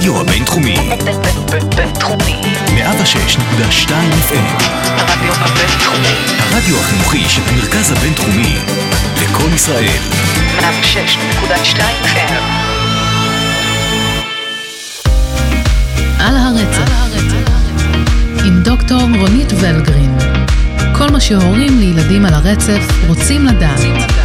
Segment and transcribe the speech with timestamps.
[0.00, 0.76] הרדיו הבינתחומי.
[1.76, 2.40] בינתחומי.
[2.66, 3.90] 106.2
[4.28, 4.62] FM.
[4.96, 6.14] הרדיו הבינתחומי.
[6.38, 8.56] הרדיו החינוכי של המרכז הבינתחומי.
[9.22, 9.98] לקום ישראל.
[10.58, 12.32] 106.2 FM.
[16.18, 16.92] על הרצף,
[18.44, 20.18] עם דוקטור רונית ולגרין.
[20.92, 24.19] כל מה שהורים לילדים על הרצף רוצים לדעת.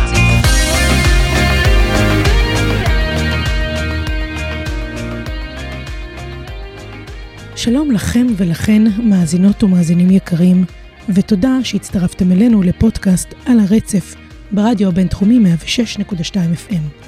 [7.66, 10.66] שלום לכם ולכן, מאזינות ומאזינים יקרים,
[11.10, 14.16] ותודה שהצטרפתם אלינו לפודקאסט על הרצף
[14.52, 17.04] ברדיו הבינתחומי 106.2 FM.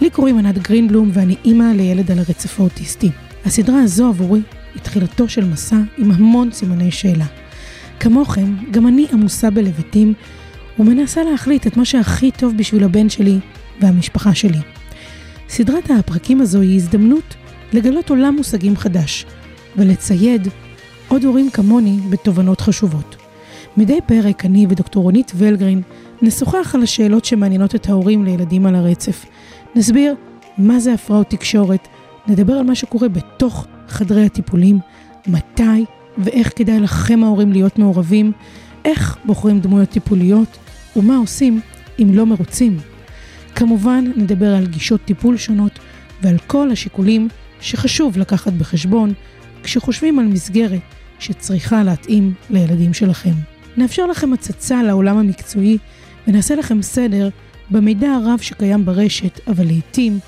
[0.00, 3.10] לי קוראים ענת גרינבלום ואני אימא לילד על הרצף האוטיסטי.
[3.44, 4.40] הסדרה הזו עבורי
[4.74, 7.26] היא תחילתו של מסע עם המון סימני שאלה.
[8.00, 10.14] כמוכם, גם אני עמוסה בלבטים
[10.78, 13.38] ומנסה להחליט את מה שהכי טוב בשביל הבן שלי
[13.80, 14.60] והמשפחה שלי.
[15.48, 17.34] סדרת הפרקים הזו היא הזדמנות
[17.72, 19.26] לגלות עולם מושגים חדש
[19.76, 20.48] ולצייד
[21.08, 23.16] עוד הורים כמוני בתובנות חשובות.
[23.76, 25.82] מדי פרק אני ודוקטור רונית ולגרין
[26.22, 29.24] נשוחח על השאלות שמעניינות את ההורים לילדים על הרצף.
[29.74, 30.14] נסביר
[30.58, 31.88] מה זה הפרעות תקשורת,
[32.26, 34.78] נדבר על מה שקורה בתוך חדרי הטיפולים,
[35.26, 35.84] מתי
[36.18, 38.32] ואיך כדאי לכם ההורים להיות מעורבים,
[38.84, 40.58] איך בוחרים דמויות טיפוליות
[40.96, 41.60] ומה עושים
[42.02, 42.78] אם לא מרוצים.
[43.54, 45.78] כמובן נדבר על גישות טיפול שונות
[46.22, 47.28] ועל כל השיקולים
[47.60, 49.12] שחשוב לקחת בחשבון
[49.62, 50.80] כשחושבים על מסגרת
[51.18, 53.32] שצריכה להתאים לילדים שלכם.
[53.76, 55.78] נאפשר לכם הצצה לעולם המקצועי
[56.28, 57.28] ונעשה לכם סדר
[57.70, 60.18] במידע הרב שקיים ברשת, אבל לעתים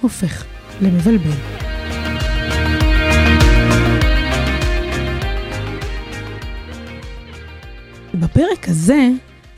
[0.00, 0.44] הופך
[0.80, 1.30] למבלבל.
[8.14, 9.08] בפרק הזה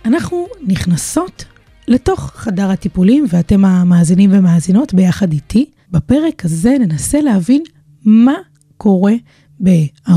[0.05, 1.45] אנחנו נכנסות
[1.89, 5.67] לתוך חדר הטיפולים, ואתם המאזינים ומאזינות ביחד איתי.
[5.91, 7.63] בפרק הזה ננסה להבין
[8.05, 8.35] מה
[8.79, 9.13] קורה
[9.63, 10.13] ב-40,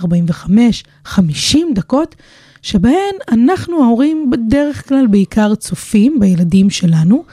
[0.00, 2.14] 45, 50 דקות,
[2.62, 7.24] שבהן אנחנו ההורים בדרך כלל בעיקר צופים בילדים שלנו,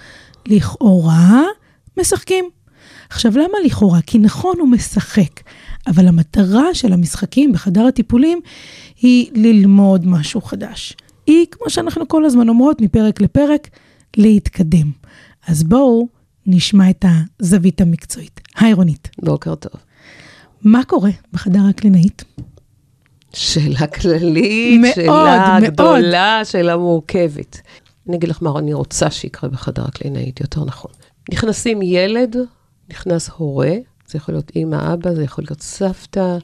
[0.47, 1.43] לכאורה
[1.99, 2.45] משחקים.
[3.09, 4.01] עכשיו, למה לכאורה?
[4.01, 5.39] כי נכון הוא משחק,
[5.87, 8.39] אבל המטרה של המשחקים בחדר הטיפולים
[9.01, 10.93] היא ללמוד משהו חדש.
[11.27, 13.69] היא, כמו שאנחנו כל הזמן אומרות, מפרק לפרק,
[14.17, 14.91] להתקדם.
[15.47, 16.07] אז בואו
[16.45, 17.05] נשמע את
[17.39, 18.41] הזווית המקצועית.
[18.55, 19.09] היי רונית.
[19.21, 19.81] בוקר טוב.
[20.63, 22.23] מה קורה בחדר הקלינאית?
[23.33, 25.73] שאלה כללית, מאוד, שאלה מאוד.
[25.73, 27.61] גדולה, שאלה מורכבת.
[28.09, 30.91] אני אגיד לך מה אני רוצה שיקרה בחדר הקלינאית, יותר נכון.
[31.31, 32.35] נכנסים ילד,
[32.89, 33.73] נכנס הורה,
[34.07, 36.37] זה יכול להיות אימא, אבא, זה יכול להיות סבתא,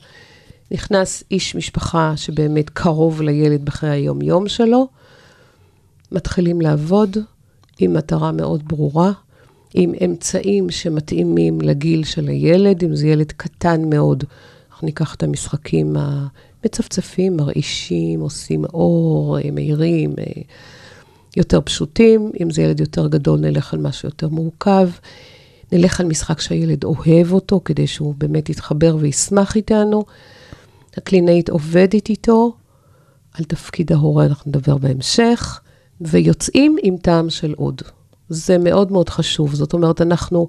[0.72, 4.88] נכנס איש משפחה שבאמת קרוב לילד בחיי היום-יום שלו,
[6.12, 7.18] מתחילים לעבוד
[7.80, 9.12] עם מטרה מאוד ברורה,
[9.74, 14.24] עם אמצעים שמתאימים לגיל של הילד, אם זה ילד קטן מאוד,
[14.72, 20.42] אנחנו ניקח את המשחקים המצפצפים, מרעישים, עושים אור, אה, מהירים, אה,
[21.38, 22.32] יותר פשוטים.
[22.42, 24.90] אם זה ילד יותר גדול, נלך על משהו יותר מורכב.
[25.72, 30.06] נלך על משחק שהילד אוהב אותו, כדי שהוא באמת יתחבר וישמח איתנו.
[30.98, 32.54] הקלינאית עובדת איתו,
[33.34, 35.60] על תפקיד ההורה אנחנו נדבר בהמשך,
[36.02, 37.82] ויוצאים עם טעם של עוד.
[38.30, 39.56] זה מאוד מאוד חשוב.
[39.56, 40.48] זאת אומרת, אנחנו,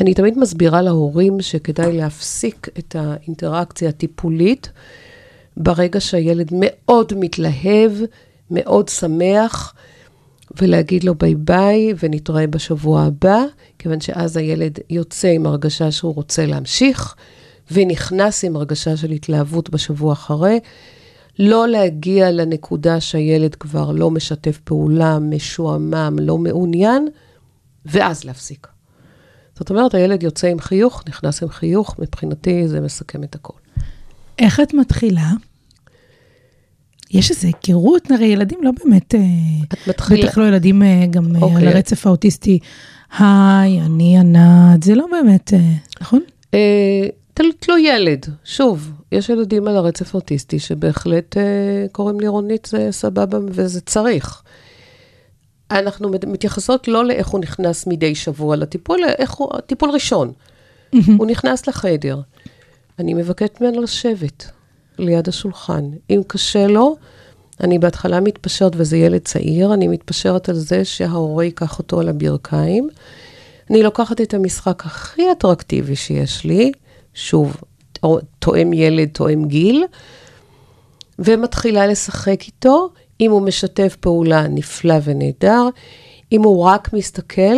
[0.00, 4.70] אני תמיד מסבירה להורים שכדאי להפסיק את האינטראקציה הטיפולית
[5.56, 7.92] ברגע שהילד מאוד מתלהב,
[8.50, 9.74] מאוד שמח,
[10.60, 13.44] ולהגיד לו ביי ביי ונתראה בשבוע הבא,
[13.78, 17.14] כיוון שאז הילד יוצא עם הרגשה שהוא רוצה להמשיך,
[17.70, 20.60] ונכנס עם הרגשה של התלהבות בשבוע אחרי.
[21.38, 27.08] לא להגיע לנקודה שהילד כבר לא משתף פעולה, משועמם, לא מעוניין,
[27.86, 28.66] ואז להפסיק.
[29.54, 33.58] זאת אומרת, הילד יוצא עם חיוך, נכנס עם חיוך, מבחינתי זה מסכם את הכל.
[34.38, 35.30] איך את מתחילה?
[37.10, 39.20] יש איזו היכרות, הרי ילדים לא באמת, אה,
[39.72, 40.26] את מתחילה...
[40.26, 41.56] בטח לא ילדים אה, גם אה, אוקיי.
[41.56, 42.58] על הרצף האוטיסטי,
[43.18, 46.20] היי, אני ענת, זה לא באמת, אה, נכון?
[47.34, 48.26] תל- תלוי ילד.
[48.44, 51.42] שוב, יש ילדים על הרצף האוטיסטי שבהחלט אה,
[51.92, 54.42] קוראים לי רונית, זה סבבה וזה צריך.
[55.70, 60.32] אנחנו מת- מתייחסות לא לאיך הוא נכנס מדי שבוע לטיפול, אלא איך הוא, טיפול ראשון.
[61.18, 62.20] הוא נכנס לחדר,
[62.98, 64.50] אני מבקשת ממנו לשבת
[64.98, 65.84] ליד השולחן.
[66.10, 66.96] אם קשה לו,
[67.60, 72.88] אני בהתחלה מתפשרת, וזה ילד צעיר, אני מתפשרת על זה שההורה ייקח אותו על הברכיים.
[73.70, 76.72] אני לוקחת את המשחק הכי אטרקטיבי שיש לי,
[77.14, 77.56] שוב,
[78.38, 79.84] תואם ילד, תואם גיל,
[81.18, 82.88] ומתחילה לשחק איתו.
[83.20, 85.68] אם הוא משתף פעולה, נפלא ונהדר.
[86.32, 87.56] אם הוא רק מסתכל,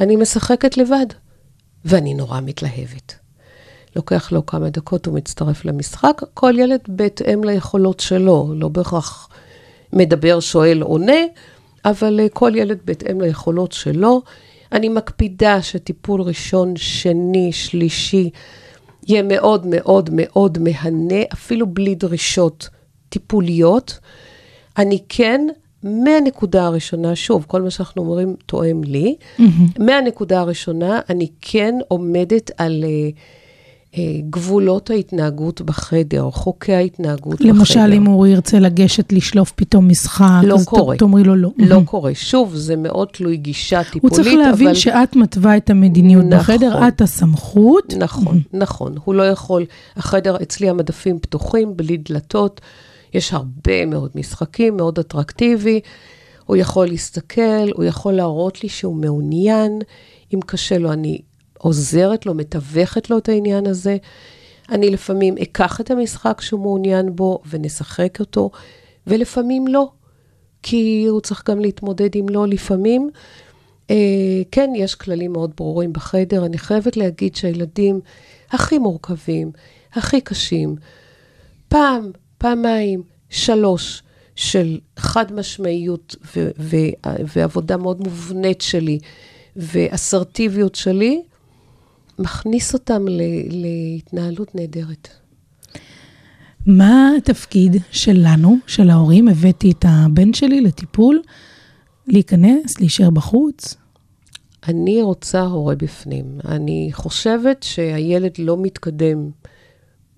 [0.00, 1.06] אני משחקת לבד,
[1.84, 3.14] ואני נורא מתלהבת.
[3.96, 6.22] לוקח לו כמה דקות, הוא מצטרף למשחק.
[6.34, 9.28] כל ילד בהתאם ליכולות שלו, לא בהכרח
[9.92, 11.20] מדבר, שואל, עונה,
[11.84, 14.22] אבל אה, כל ילד בהתאם ליכולות שלו.
[14.72, 18.30] אני מקפידה שטיפול ראשון, שני, שלישי,
[19.08, 22.68] יהיה מאוד מאוד מאוד מהנה, אפילו בלי דרישות
[23.08, 23.98] טיפוליות.
[24.78, 25.46] אני כן,
[25.82, 29.16] מהנקודה הראשונה, שוב, כל מה שאנחנו אומרים תואם לי,
[29.78, 33.10] מהנקודה הראשונה אני כן עומדת על אה,
[34.30, 37.48] גבולות ההתנהגות בחדר, חוקי ההתנהגות בחדר.
[37.48, 40.96] למשל, אם הוא ירצה לגשת לשלוף פתאום משחק, לא אז קורה.
[40.96, 41.50] תאמרי לו לא.
[41.58, 42.14] לא קורה.
[42.14, 44.76] שוב, זה מאוד תלוי גישה הוא טיפולית, צריך להבין אבל...
[44.76, 46.38] שאת מתווה את המדיניות נכון.
[46.56, 47.94] בחדר, את הסמכות.
[47.98, 48.94] נכון, נכון.
[49.04, 49.64] הוא לא יכול,
[49.96, 52.60] החדר, אצלי המדפים פתוחים, בלי דלתות.
[53.14, 55.80] יש הרבה מאוד משחקים, מאוד אטרקטיבי.
[56.46, 59.78] הוא יכול להסתכל, הוא יכול להראות לי שהוא מעוניין.
[60.34, 61.18] אם קשה לו, אני
[61.58, 63.96] עוזרת לו, מתווכת לו את העניין הזה.
[64.70, 68.50] אני לפעמים אקח את המשחק שהוא מעוניין בו ונשחק אותו,
[69.06, 69.90] ולפעמים לא.
[70.62, 73.10] כי הוא צריך גם להתמודד עם לא לפעמים.
[73.90, 73.96] אה,
[74.50, 76.46] כן, יש כללים מאוד ברורים בחדר.
[76.46, 78.00] אני חייבת להגיד שהילדים
[78.50, 79.50] הכי מורכבים,
[79.92, 80.76] הכי קשים,
[81.68, 84.02] פעם, פעמיים, שלוש,
[84.34, 88.98] של חד משמעיות ו- ו- ועבודה מאוד מובנית שלי
[89.56, 91.22] ואסרטיביות שלי,
[92.18, 95.08] מכניס אותם ל- להתנהלות נהדרת.
[96.66, 99.28] מה התפקיד שלנו, של ההורים?
[99.28, 101.22] הבאתי את הבן שלי לטיפול,
[102.06, 103.74] להיכנס, להישאר בחוץ.
[104.68, 106.24] אני רוצה הורה בפנים.
[106.48, 109.30] אני חושבת שהילד לא מתקדם,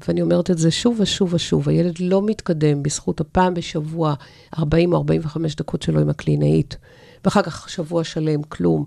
[0.09, 4.15] ואני אומרת את זה שוב ושוב ושוב, הילד לא מתקדם בזכות הפעם בשבוע
[4.59, 6.77] 40 או 45 דקות שלו עם הקלינאית,
[7.25, 8.85] ואחר כך שבוע שלם כלום,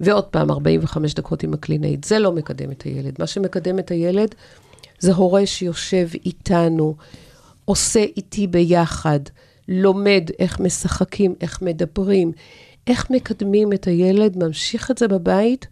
[0.00, 2.04] ועוד פעם 45 דקות עם הקלינאית.
[2.04, 3.14] זה לא מקדם את הילד.
[3.18, 4.34] מה שמקדם את הילד
[4.98, 6.94] זה הורה שיושב איתנו,
[7.64, 9.20] עושה איתי ביחד,
[9.68, 12.32] לומד איך משחקים, איך מדברים,
[12.86, 15.66] איך מקדמים את הילד, ממשיך את זה בבית,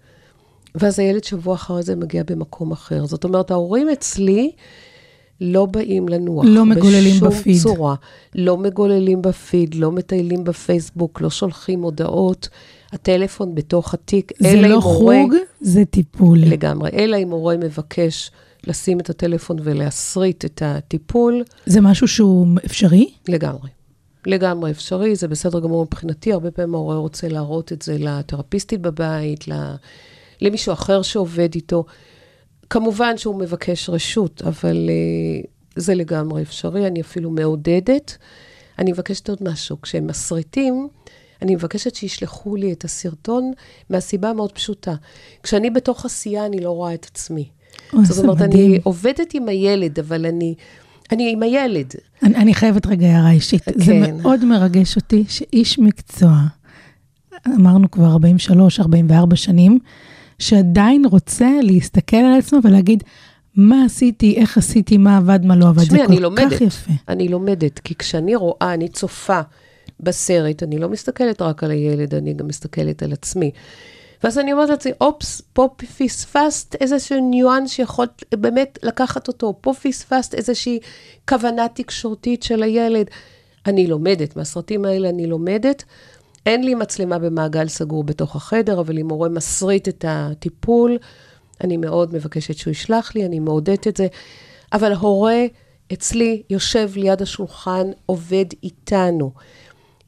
[0.75, 3.07] ואז הילד שבוע אחרי זה מגיע במקום אחר.
[3.07, 4.53] זאת אומרת, ההורים אצלי
[5.41, 6.45] לא באים לנוח.
[6.49, 7.63] לא מגוללים בשום בפיד.
[7.63, 7.95] צורה.
[8.35, 12.49] לא מגוללים בפיד, לא מטיילים בפייסבוק, לא שולחים הודעות.
[12.93, 15.17] הטלפון בתוך התיק, זה אלא לא אם הורה...
[15.23, 16.39] חוג, זה טיפול.
[16.39, 16.91] לגמרי.
[16.93, 18.31] אלא אם הורה מבקש
[18.67, 23.11] לשים את הטלפון ולהסריט את הטיפול, זה משהו שהוא אפשרי?
[23.29, 23.69] לגמרי.
[24.27, 26.33] לגמרי אפשרי, זה בסדר גמור מבחינתי.
[26.33, 29.75] הרבה פעמים ההורה רוצה להראות את זה לתרפיסטית בבית, ל-
[30.41, 31.85] למישהו אחר שעובד איתו.
[32.71, 38.17] כמובן שהוא מבקש רשות, אבל uh, זה לגמרי אפשרי, אני אפילו מעודדת.
[38.79, 40.89] אני מבקשת עוד משהו, כשהם מסריטים,
[41.43, 43.53] אני מבקשת שישלחו לי את הסרטון
[43.91, 44.95] מהסיבה המאוד פשוטה.
[45.43, 47.49] כשאני בתוך עשייה, אני לא רואה את עצמי.
[47.93, 48.81] אוי, זאת זה אומרת, אני מדהים.
[48.85, 50.55] עובדת עם הילד, אבל אני,
[51.13, 51.93] אני עם הילד.
[52.23, 53.63] אני, אני חייבת רגע הערה אישית.
[53.75, 54.17] זה כן.
[54.23, 56.33] מאוד מרגש אותי שאיש מקצוע,
[57.47, 59.79] אמרנו כבר 43, 44 שנים,
[60.39, 63.05] שעדיין רוצה להסתכל על עצמו ולהגיד,
[63.57, 65.83] מה עשיתי, איך עשיתי, מה עבד, מה לא עבד.
[65.83, 66.53] תשמעי, זה כל לומדת.
[66.53, 66.93] כך יפה.
[67.09, 69.41] אני לומדת, כי כשאני רואה, אני צופה
[70.01, 73.51] בסרט, אני לא מסתכלת רק על הילד, אני גם מסתכלת על עצמי.
[74.25, 75.69] ואז אני אומרת לעצמי, אופס, פה
[75.99, 80.79] פספסת איזשהו ניואנס שיכול באמת לקחת אותו, פה פספסת איזושהי
[81.29, 83.07] כוונה תקשורתית של הילד.
[83.67, 85.85] אני לומדת, מהסרטים האלה אני לומדת.
[86.47, 90.99] אין לי מצלמה במעגל סגור בתוך החדר, אבל אם הורה מסריט את הטיפול,
[91.65, 94.07] אני מאוד מבקשת שהוא ישלח לי, אני מעודדת את זה.
[94.73, 95.47] אבל הורה
[95.93, 99.33] אצלי יושב ליד השולחן, עובד איתנו.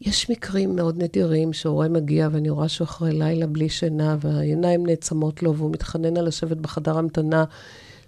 [0.01, 5.43] יש מקרים מאוד נדירים שהורה מגיע ואני רואה שהוא אחרי לילה בלי שינה והעיניים נעצמות
[5.43, 7.45] לו והוא מתחנן על לשבת בחדר המתנה,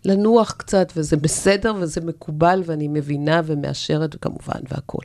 [0.04, 5.04] לנוח קצת, וזה בסדר וזה מקובל ואני מבינה ומאשרת כמובן והכול.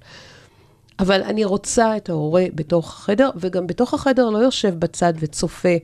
[1.00, 5.75] אבל אני רוצה את ההורה בתוך החדר, וגם בתוך החדר לא יושב בצד וצופה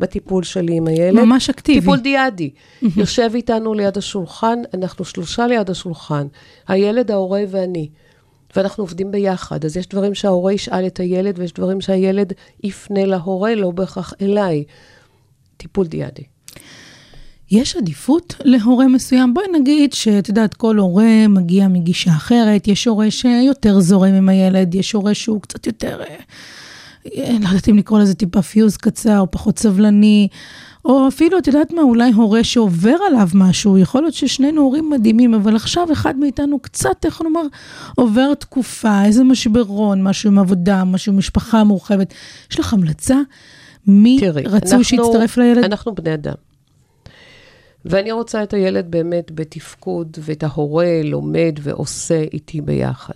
[0.00, 1.20] בטיפול שלי עם הילד.
[1.20, 1.80] ממש אקטיבי.
[1.80, 2.50] טיפול דיאדי.
[2.96, 6.26] יושב איתנו ליד השולחן, אנחנו שלושה ליד השולחן,
[6.68, 7.88] הילד, ההורה ואני.
[8.56, 9.64] ואנחנו עובדים ביחד.
[9.64, 12.32] אז יש דברים שההורה ישאל את הילד, ויש דברים שהילד
[12.64, 14.64] יפנה להורה, לא בהכרח אליי.
[15.56, 16.22] טיפול דיאדי.
[17.50, 19.34] יש עדיפות להורה מסוים?
[19.34, 24.74] בואי נגיד שאת יודעת, כל הורה מגיע מגישה אחרת, יש הורה שיותר זורם עם הילד,
[24.74, 26.16] יש הורה שהוא קצת יותר, אה,
[27.40, 30.28] לא יודעת אם לקרוא לזה טיפה פיוז קצר, או פחות סבלני,
[30.84, 35.34] או אפילו, את יודעת מה, אולי הורה שעובר עליו משהו, יכול להיות ששנינו הורים מדהימים,
[35.34, 37.42] אבל עכשיו אחד מאיתנו קצת, איך נאמר,
[37.94, 42.14] עובר תקופה, איזה משברון, משהו עם עבודה, משהו עם משפחה מורחבת.
[42.50, 43.16] יש לך המלצה?
[43.86, 45.64] מי תראי, רצוי אנחנו- שיצטרף לילד?
[45.64, 46.49] אנחנו בני אדם.
[47.84, 53.14] ואני רוצה את הילד באמת בתפקוד, ואת ההורה לומד ועושה איתי ביחד.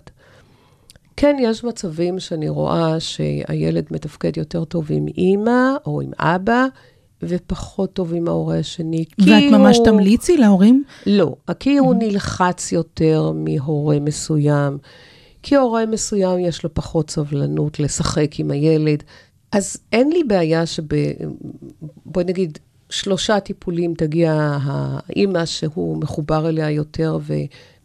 [1.17, 6.65] כן, יש מצבים שאני רואה שהילד מתפקד יותר טוב עם אימא או עם אבא,
[7.23, 9.05] ופחות טוב עם ההורה השני.
[9.21, 10.83] כי ואת ממש הוא- תמליצי להורים?
[11.05, 14.77] לא, כי הוא נלחץ יותר מהורה מסוים,
[15.43, 19.03] כי הורה מסוים יש לו פחות סבלנות לשחק עם הילד.
[19.51, 20.83] אז אין לי בעיה שב...
[22.05, 27.17] בואי נגיד, שלושה טיפולים תגיע האימא שהוא מחובר אליה יותר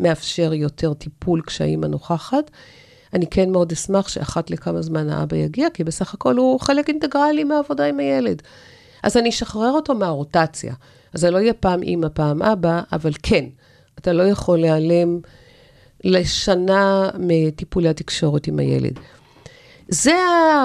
[0.00, 2.50] ומאפשר יותר טיפול כשהאימא נוכחת.
[3.14, 7.44] אני כן מאוד אשמח שאחת לכמה זמן האבא יגיע, כי בסך הכל הוא חלק אינטגרלי
[7.44, 8.42] מהעבודה עם הילד.
[9.02, 10.74] אז אני אשחרר אותו מהרוטציה.
[11.14, 13.44] אז זה לא יהיה פעם אימא, פעם אבא, אבל כן,
[13.98, 15.20] אתה לא יכול להיעלם
[16.04, 18.98] לשנה מטיפולי התקשורת עם הילד.
[19.88, 20.14] זה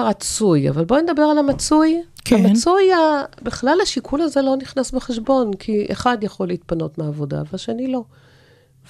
[0.02, 2.02] הרצוי, אבל בואי נדבר על המצוי.
[2.28, 2.46] כן.
[2.46, 2.90] המצוי,
[3.42, 8.02] בכלל השיקול הזה לא נכנס בחשבון, כי אחד יכול להתפנות מהעבודה והשני לא.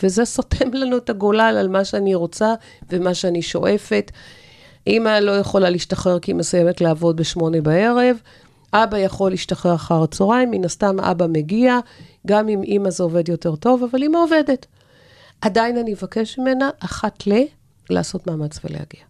[0.03, 2.55] וזה סותם לנו את הגולל על מה שאני רוצה
[2.91, 4.11] ומה שאני שואפת.
[4.87, 8.17] אימא לא יכולה להשתחרר כי היא מסיימת לעבוד בשמונה בערב,
[8.73, 11.79] אבא יכול להשתחרר אחר הצהריים, מן הסתם אבא מגיע,
[12.27, 14.67] גם אם אימא זה עובד יותר טוב, אבל אימא עובדת.
[15.41, 17.33] עדיין אני אבקש ממנה אחת ל...
[17.91, 19.01] לעשות מאמץ ולהגיע.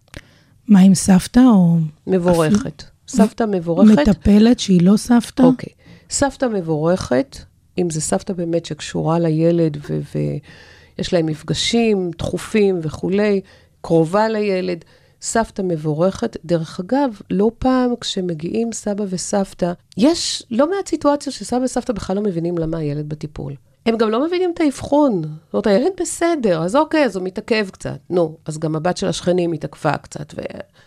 [0.67, 2.83] מה עם סבתא או מבורכת.
[3.07, 4.07] סבתא מבורכת.
[4.07, 5.43] מטפלת שהיא לא סבתא?
[5.43, 5.73] אוקיי.
[6.09, 7.37] סבתא מבורכת,
[7.77, 9.77] אם זה סבתא באמת שקשורה לילד
[10.15, 13.41] ויש להם מפגשים תכופים וכולי,
[13.81, 14.85] קרובה לילד,
[15.21, 16.37] סבתא מבורכת.
[16.45, 22.21] דרך אגב, לא פעם כשמגיעים סבא וסבתא, יש לא מעט סיטואציות שסבא וסבתא בכלל לא
[22.21, 23.55] מבינים למה הילד בטיפול.
[23.87, 25.21] הם גם לא מבינים את האבחון.
[25.21, 27.99] זאת אומרת, הילד בסדר, אז אוקיי, אז הוא מתעכב קצת.
[28.09, 30.33] נו, אז גם הבת של השכנים התעכבה קצת.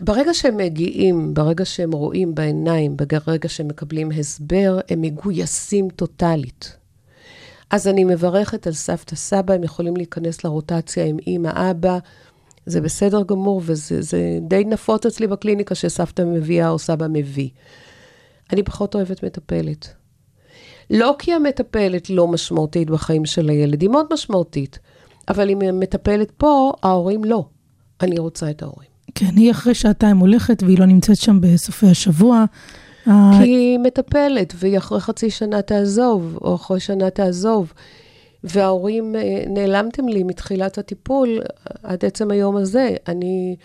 [0.01, 6.77] וברגע שהם מגיעים, ברגע שהם רואים בעיניים, ברגע שהם מקבלים הסבר, הם מגויסים טוטאלית.
[7.71, 11.99] אז אני מברכת על סבתא סבא, הם יכולים להיכנס לרוטציה עם אימא, אבא.
[12.67, 17.49] זה בסדר גמור, וזה זה די נפוץ אצלי בקליניקה שסבתא מביאה או סבא מביא.
[18.53, 20.00] אני פחות אוהבת מטפלת.
[20.91, 24.79] לא כי המטפלת לא משמעותית בחיים של הילד, היא מאוד משמעותית,
[25.29, 27.45] אבל אם היא מטפלת פה, ההורים לא.
[28.01, 28.89] אני רוצה את ההורים.
[29.15, 32.45] כן, היא אחרי שעתיים הולכת והיא לא נמצאת שם בסופי השבוע.
[33.05, 37.73] כי היא מטפלת, והיא אחרי חצי שנה תעזוב, או אחרי שנה תעזוב.
[38.45, 41.41] וההורים, אה, נעלמתם לי מתחילת הטיפול
[41.83, 42.91] עד עצם היום הזה.
[43.09, 43.57] אני,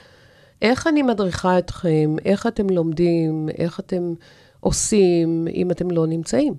[0.62, 2.16] איך אני מדריכה אתכם?
[2.26, 3.50] איך אתם לומדים?
[3.58, 4.14] איך אתם
[4.60, 6.54] עושים אם אתם לא נמצאים?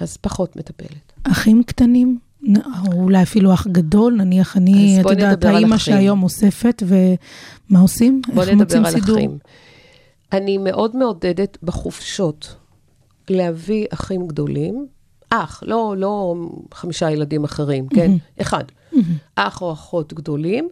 [0.00, 1.12] אז פחות מטפלת.
[1.24, 2.18] אחים קטנים,
[2.56, 5.78] או אולי אפילו אח גדול, נניח אני, את יודעת, האימא.
[5.78, 8.22] שהיום אוספת, ומה עושים?
[8.40, 9.16] איך נדבר על סידור?
[9.16, 9.38] אחים.
[10.32, 12.54] אני מאוד מעודדת בחופשות
[13.30, 14.86] להביא אחים גדולים,
[15.30, 16.34] אח, לא, לא
[16.74, 18.10] חמישה ילדים אחרים, כן?
[18.40, 18.64] אחד.
[19.34, 20.68] אח או אחות גדולים,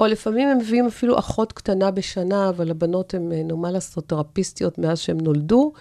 [0.00, 4.08] או לפעמים הם מביאים אפילו אחות קטנה בשנה, אבל הבנות הן, אה, נו, מה לעשות,
[4.08, 5.72] תרפיסטיות מאז שהם נולדו.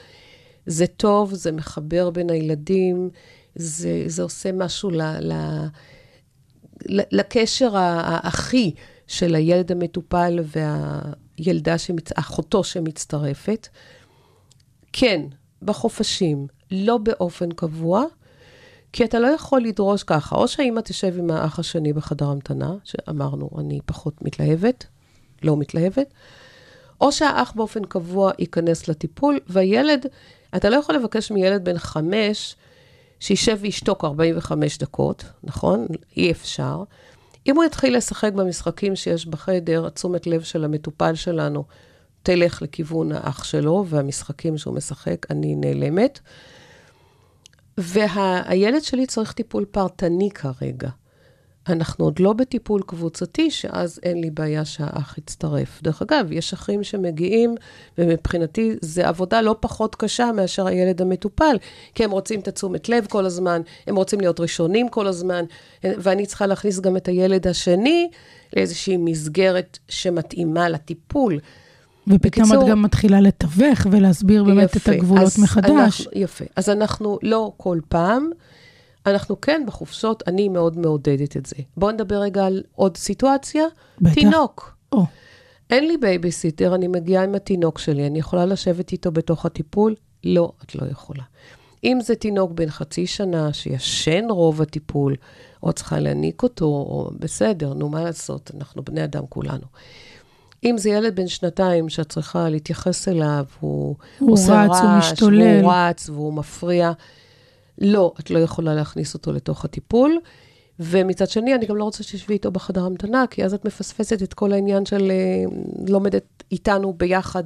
[0.67, 3.09] זה טוב, זה מחבר בין הילדים,
[3.55, 5.33] זה, זה עושה משהו ל, ל,
[6.85, 8.71] ל- לקשר האחי
[9.07, 10.39] של הילד המטופל
[11.39, 12.11] והילדה, שמצ...
[12.15, 13.67] אחותו שמצטרפת.
[14.93, 15.21] כן,
[15.61, 18.03] בחופשים, לא באופן קבוע,
[18.93, 23.49] כי אתה לא יכול לדרוש ככה, או שהאמא תשב עם האח השני בחדר המתנה, שאמרנו,
[23.57, 24.85] אני פחות מתלהבת,
[25.43, 26.13] לא מתלהבת,
[27.01, 30.05] או שהאח באופן קבוע ייכנס לטיפול, והילד,
[30.55, 32.55] אתה לא יכול לבקש מילד בן חמש
[33.19, 35.87] שישב וישתוק 45 דקות, נכון?
[36.17, 36.83] אי אפשר.
[37.47, 41.63] אם הוא יתחיל לשחק במשחקים שיש בחדר, תשומת לב של המטופל שלנו
[42.23, 46.19] תלך לכיוון האח שלו, והמשחקים שהוא משחק, אני נעלמת.
[47.77, 50.89] והילד שלי צריך טיפול פרטני כרגע.
[51.69, 55.79] אנחנו עוד לא בטיפול קבוצתי, שאז אין לי בעיה שהאח יצטרף.
[55.83, 57.55] דרך אגב, יש אחים שמגיעים,
[57.97, 61.57] ומבחינתי זו עבודה לא פחות קשה מאשר הילד המטופל,
[61.95, 65.43] כי הם רוצים את התשומת לב כל הזמן, הם רוצים להיות ראשונים כל הזמן,
[65.83, 68.09] ואני צריכה להכניס גם את הילד השני
[68.55, 71.39] לאיזושהי מסגרת שמתאימה לטיפול.
[72.07, 74.91] ופתאום בקיצור- את גם מתחילה לתווך ולהסביר באמת את יפה.
[74.91, 75.69] הגבולות מחדש.
[76.01, 76.45] אנחנו, יפה.
[76.55, 78.29] אז אנחנו לא כל פעם,
[79.11, 81.55] אנחנו כן בחופשות, אני מאוד מעודדת את זה.
[81.77, 83.63] בואו נדבר רגע על עוד סיטואציה.
[84.01, 84.13] בטח.
[84.13, 84.77] תינוק.
[84.91, 85.05] או,
[85.69, 89.95] אין לי בייביסיטר, אני מגיעה עם התינוק שלי, אני יכולה לשבת איתו בתוך הטיפול?
[90.23, 91.23] לא, את לא יכולה.
[91.83, 95.15] אם זה תינוק בן חצי שנה שישן רוב הטיפול,
[95.63, 99.65] או צריכה להניק אותו, או בסדר, נו, מה לעשות, אנחנו בני אדם כולנו.
[100.63, 105.59] אם זה ילד בן שנתיים שאת צריכה להתייחס אליו, הוא, הוא עושה רץ, הוא משתולל.
[105.59, 106.91] והוא רץ והוא מפריע,
[107.77, 110.19] לא, את לא יכולה להכניס אותו לתוך הטיפול.
[110.79, 114.33] ומצד שני, אני גם לא רוצה שתשבי איתו בחדר המתנה, כי אז את מפספסת את
[114.33, 115.43] כל העניין של אה,
[115.87, 117.43] לומדת איתנו ביחד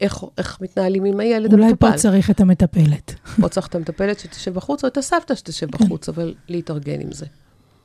[0.00, 1.90] איך, איך מתנהלים עם הילד אולי המטופל.
[1.90, 3.14] פה צריך את המטפלת.
[3.40, 7.26] פה צריך את המטפלת שתשב בחוץ, או את הסבתא שתשב בחוץ, אבל להתארגן עם זה.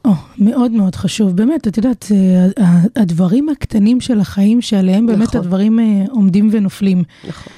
[0.05, 1.35] או, מאוד מאוד חשוב.
[1.35, 5.41] באמת, את יודעת, אה, הדברים הקטנים של החיים שעליהם באמת נכון.
[5.41, 7.03] הדברים אה, עומדים ונופלים.
[7.27, 7.53] נכון.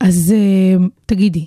[0.00, 0.34] אז
[1.06, 1.46] תגידי,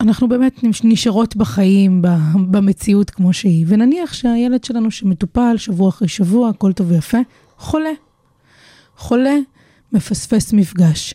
[0.00, 2.02] אנחנו באמת נשארות בחיים,
[2.50, 7.18] במציאות כמו שהיא, ונניח שהילד שלנו שמטופל שבוע אחרי שבוע, הכל טוב ויפה,
[7.58, 7.90] חולה.
[8.96, 9.36] חולה,
[9.92, 11.14] מפספס מפגש.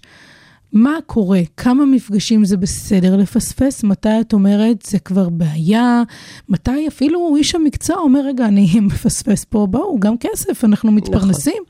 [0.73, 1.39] מה קורה?
[1.57, 3.83] כמה מפגשים זה בסדר לפספס?
[3.83, 6.03] מתי את אומרת זה כבר בעיה?
[6.49, 11.63] מתי אפילו איש המקצוע אומר, רגע, אני מפספס פה, בואו, גם כסף, אנחנו מתפרנסים.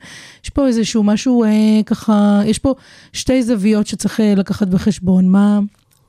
[0.44, 2.74] יש פה איזשהו משהו אה, ככה, יש פה
[3.12, 5.28] שתי זוויות שצריך אה, לקחת בחשבון.
[5.28, 5.60] מה,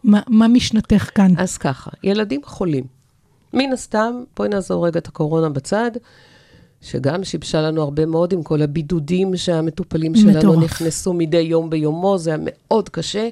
[0.03, 1.33] מה, מה משנתך כאן?
[1.37, 2.83] אז ככה, ילדים חולים.
[3.53, 5.91] מן הסתם, בואי נעזור רגע את הקורונה בצד,
[6.81, 10.63] שגם שיבשה לנו הרבה מאוד עם כל הבידודים שהמטופלים שלנו מטורף.
[10.63, 13.29] נכנסו מדי יום ביומו, זה היה מאוד קשה.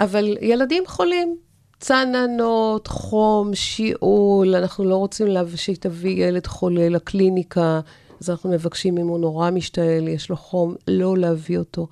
[0.00, 1.36] אבל ילדים חולים,
[1.80, 7.80] צננות, חום, שיעול, אנחנו לא רוצים להב- שתביא ילד חולה לקליניקה,
[8.20, 11.86] אז אנחנו מבקשים אם הוא נורא משתעל, יש לו חום, לא להביא אותו.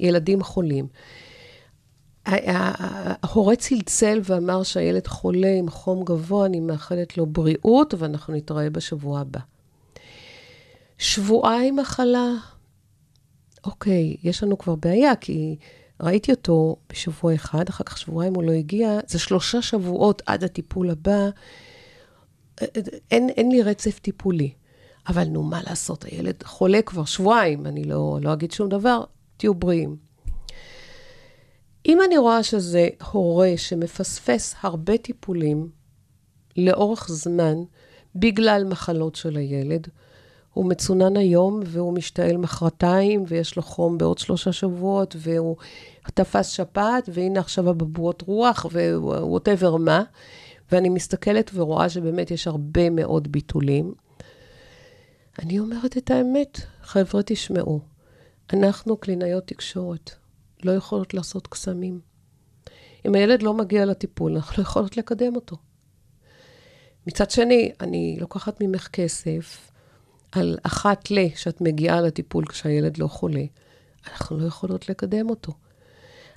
[0.00, 0.86] ילדים חולים.
[2.26, 9.20] ההורה צלצל ואמר שהילד חולה עם חום גבוה, אני מאחלת לו בריאות, ואנחנו נתראה בשבוע
[9.20, 9.40] הבא.
[10.98, 12.32] שבועיים מחלה,
[13.64, 15.56] אוקיי, יש לנו כבר בעיה, כי
[16.00, 20.90] ראיתי אותו בשבוע אחד, אחר כך שבועיים הוא לא הגיע, זה שלושה שבועות עד הטיפול
[20.90, 21.28] הבא,
[23.10, 24.52] אין, אין לי רצף טיפולי.
[25.08, 29.04] אבל נו, מה לעשות, הילד חולה כבר שבועיים, אני לא, לא אגיד שום דבר,
[29.36, 30.09] תהיו בריאים.
[31.86, 35.68] אם אני רואה שזה הורה שמפספס הרבה טיפולים
[36.56, 37.54] לאורך זמן
[38.14, 39.88] בגלל מחלות של הילד,
[40.54, 45.56] הוא מצונן היום והוא משתעל מחרתיים ויש לו חום בעוד שלושה שבועות והוא
[46.14, 50.02] תפס שפעת והנה עכשיו אבעבועות רוח ו whatever מה,
[50.72, 53.94] ואני מסתכלת ורואה שבאמת יש הרבה מאוד ביטולים.
[55.38, 57.80] אני אומרת את האמת, חבר'ה תשמעו,
[58.52, 60.10] אנחנו קלינאיות תקשורת,
[60.64, 62.00] לא יכולות לעשות קסמים.
[63.06, 65.56] אם הילד לא מגיע לטיפול, אנחנו לא יכולות לקדם אותו.
[67.06, 69.70] מצד שני, אני לוקחת ממך כסף
[70.32, 73.44] על אחת ל, שאת מגיעה לטיפול כשהילד לא חולה,
[74.12, 75.52] אנחנו לא יכולות לקדם אותו.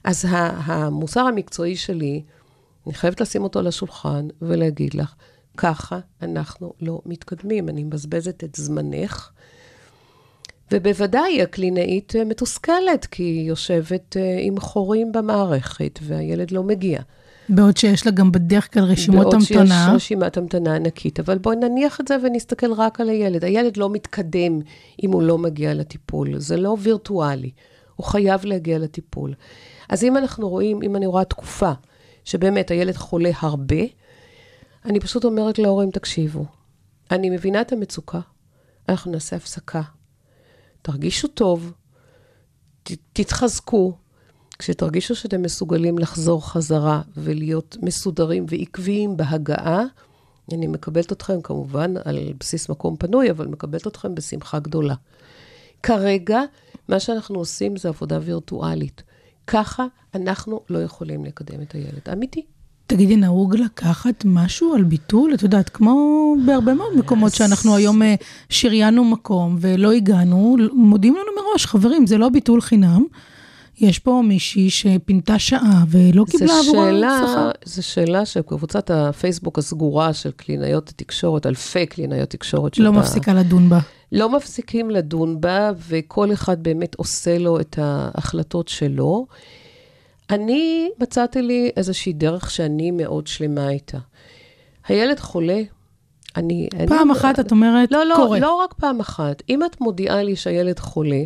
[0.04, 2.24] אז המוסר המקצועי שלי,
[2.86, 5.16] אני חייבת לשים אותו על השולחן ולהגיד לך,
[5.58, 7.70] ככה אנחנו לא מתקדמים.
[7.70, 9.32] אני מבזבזת את זמנך,
[10.72, 17.02] ובוודאי הקלינאית אה, מתוסכלת, כי היא יושבת אה, עם חורים במערכת והילד לא מגיע.
[17.50, 19.66] בעוד שיש לה גם בדרך כלל רשימות בעוד המתנה.
[19.66, 23.44] שיש רשימת המתנה ענקית, אבל בואי נניח את זה ונסתכל רק על הילד.
[23.44, 24.60] הילד לא מתקדם
[25.04, 27.52] אם הוא לא מגיע לטיפול, זה לא וירטואלי,
[27.96, 29.34] הוא חייב להגיע לטיפול.
[29.90, 31.72] אז אם אנחנו רואים, אם אני רואה תקופה
[32.24, 33.84] שבאמת הילד חולה הרבה,
[34.86, 36.46] אני פשוט אומרת להורים, תקשיבו,
[37.12, 38.20] אני מבינה את המצוקה,
[38.90, 39.82] אנחנו נעשה הפסקה.
[40.84, 41.72] תרגישו טוב,
[42.84, 43.94] ת, תתחזקו.
[44.60, 49.84] כשתרגישו שאתם מסוגלים לחזור חזרה ולהיות מסודרים ועקביים בהגעה,
[50.52, 54.96] אני מקבלת אתכם כמובן על בסיס מקום פנוי, אבל מקבלת אתכם בשמחה גדולה.
[55.84, 56.42] כרגע,
[56.88, 59.04] מה שאנחנו עושים זה עבודה וירטואלית.
[59.48, 62.10] ככה אנחנו לא יכולים לקדם את הילד.
[62.14, 62.46] אמיתי.
[62.94, 65.34] תגידי, נהוג לקחת משהו על ביטול?
[65.34, 65.96] את יודעת, כמו
[66.46, 68.16] בהרבה מאוד מקומות שאנחנו היום אה,
[68.50, 73.04] שריינו מקום ולא הגענו, מודיעים לנו מראש, חברים, זה לא ביטול חינם.
[73.80, 77.52] יש פה מישהי שפינתה שעה ולא קיבלה עבורה שכר.
[77.66, 83.70] זו שאלה שקבוצת הפייסבוק הסגורה של קלינאיות התקשורת, אלפי קלינאיות תקשורת, לא שאתה- מפסיקה לדון
[83.70, 83.80] בה.
[84.12, 89.26] לא מפסיקים לדון בה, וכל אחד באמת עושה לו את ההחלטות שלו.
[90.34, 93.98] אני מצאתי לי איזושהי דרך שאני מאוד שלמה איתה.
[94.88, 95.62] הילד חולה,
[96.36, 96.70] אני...
[96.88, 98.40] פעם אני, אחת את אומרת, לא, לא, קורה.
[98.40, 99.44] לא רק פעם אחת.
[99.50, 101.24] אם את מודיעה לי שהילד חולה,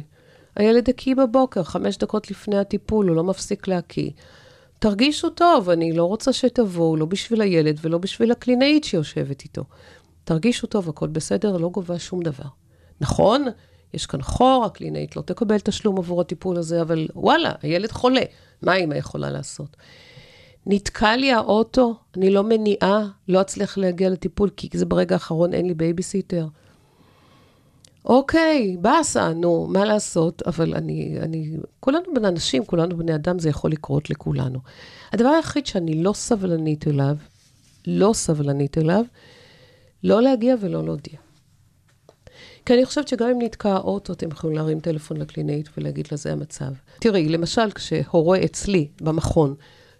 [0.55, 4.09] הילד הקיא בבוקר, חמש דקות לפני הטיפול, הוא לא מפסיק להקיא.
[4.79, 9.63] תרגישו טוב, אני לא רוצה שתבואו, לא בשביל הילד ולא בשביל הקלינאית שיושבת איתו.
[10.23, 12.45] תרגישו טוב, הכל בסדר, לא גובה שום דבר.
[13.01, 13.45] נכון,
[13.93, 18.21] יש כאן חור, הקלינאית לא תקבל תשלום עבור הטיפול הזה, אבל וואלה, הילד חולה,
[18.61, 19.77] מה אימא יכולה לעשות?
[20.65, 25.65] נתקע לי האוטו, אני לא מניעה, לא אצליח להגיע לטיפול, כי זה ברגע האחרון, אין
[25.67, 26.47] לי בייביסיטר.
[28.05, 30.41] אוקיי, באסה, נו, מה לעשות?
[30.47, 34.59] אבל אני, אני, כולנו בני אנשים, כולנו בני אדם, זה יכול לקרות לכולנו.
[35.13, 37.17] הדבר היחיד שאני לא סבלנית אליו,
[37.87, 39.03] לא סבלנית אליו,
[40.03, 41.26] לא להגיע ולא להודיע.
[42.67, 46.31] כי אני חושבת שגם אם נתקע האוטו, אתם יכולים להרים טלפון לקלינאית ולהגיד לה, זה
[46.31, 46.65] המצב.
[46.99, 49.55] תראי, למשל, כשהורה אצלי במכון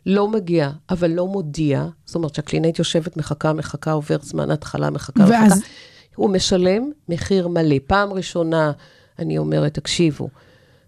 [0.05, 5.23] לא מגיע, אבל לא מודיע, זאת אומרת שהקלינאית יושבת, מחכה, מחכה, עובר זמן התחלה, מחכה,
[5.29, 5.67] ואז- מחכה,
[6.15, 7.75] הוא משלם מחיר מלא.
[7.87, 8.71] פעם ראשונה,
[9.19, 10.29] אני אומרת, תקשיבו,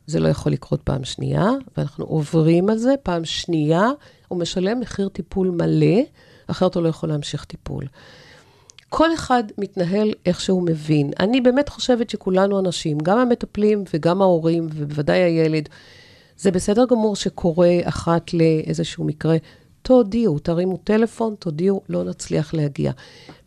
[0.08, 1.46] זה לא יכול לקרות פעם שנייה,
[1.78, 2.94] ואנחנו עוברים על זה.
[3.04, 3.90] פעם שנייה,
[4.28, 6.02] הוא משלם מחיר טיפול מלא,
[6.48, 7.86] אחרת הוא לא יכול להמשיך טיפול.
[8.90, 11.12] כל אחד מתנהל איך שהוא מבין.
[11.20, 15.70] אני באמת חושבת שכולנו אנשים, גם המטפלים וגם ההורים, ובוודאי הילד,
[16.38, 19.38] זה בסדר גמור שקורה אחת לאיזשהו מקרה,
[19.82, 22.92] תודיעו, תרימו טלפון, תודיעו, לא נצליח להגיע.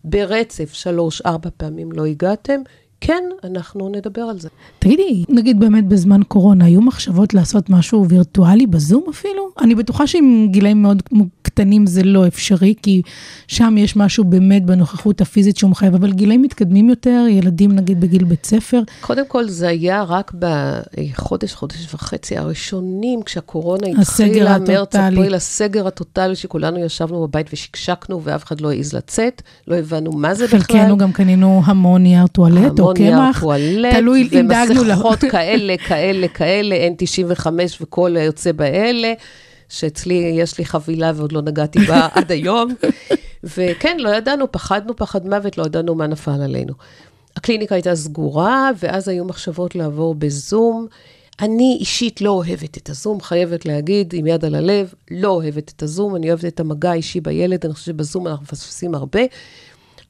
[0.05, 2.61] ברצף, שלוש, ארבע פעמים לא הגעתם,
[3.05, 4.49] כן, אנחנו נדבר על זה.
[4.79, 9.49] תגידי, נגיד באמת בזמן קורונה, היו מחשבות לעשות משהו וירטואלי בזום אפילו?
[9.61, 11.03] אני בטוחה שעם גילאים מאוד
[11.43, 13.03] קטנים זה לא אפשרי, כי
[13.49, 18.25] שם יש משהו באמת בנוכחות הפיזית שהוא מחייב, אבל גילאים מתקדמים יותר, ילדים נגיד בגיל
[18.25, 24.95] בית ספר, קודם כל, זה היה רק בחודש, חודש וחצי הראשונים, כשהקורונה התחילה, מרץ.
[24.95, 30.35] אפריל, הסגר הטוטלי, שכולנו ישבנו בבית ושקשקנו, ואף אחד לא העז לצאת, לא הבנו מה
[30.35, 30.61] זה בכלל.
[30.61, 34.91] חלקנו גם קנינו המון נייר טואלט או המון נייר קמח, טואלט, תלוי אם דאגנו ל...
[34.91, 37.47] ומסכות כאלה, כאלה, כאלה, N95
[37.81, 39.13] וכל היוצא באלה,
[39.69, 42.75] שאצלי יש לי חבילה ועוד לא נגעתי בה עד היום.
[43.45, 46.75] וכן, לא ידענו, פחדנו פחד מוות, לא ידענו מה נפל עלינו.
[47.37, 50.87] הקליניקה הייתה סגורה, ואז היו מחשבות לעבור בזום.
[51.41, 55.83] אני אישית לא אוהבת את הזום, חייבת להגיד, עם יד על הלב, לא אוהבת את
[55.83, 59.21] הזום, אני אוהבת את המגע האישי בילד, אני חושבת שבזום אנחנו מפספסים הרבה.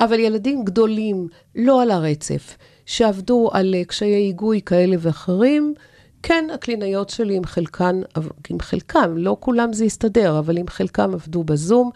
[0.01, 5.75] אבל ילדים גדולים, לא על הרצף, שעבדו על אה, קשיי היגוי כאלה ואחרים,
[6.23, 8.01] כן, הקלינאיות שלי עם חלקן,
[8.51, 11.91] עם חלקם, לא כולם זה יסתדר, אבל עם חלקם עבדו בזום.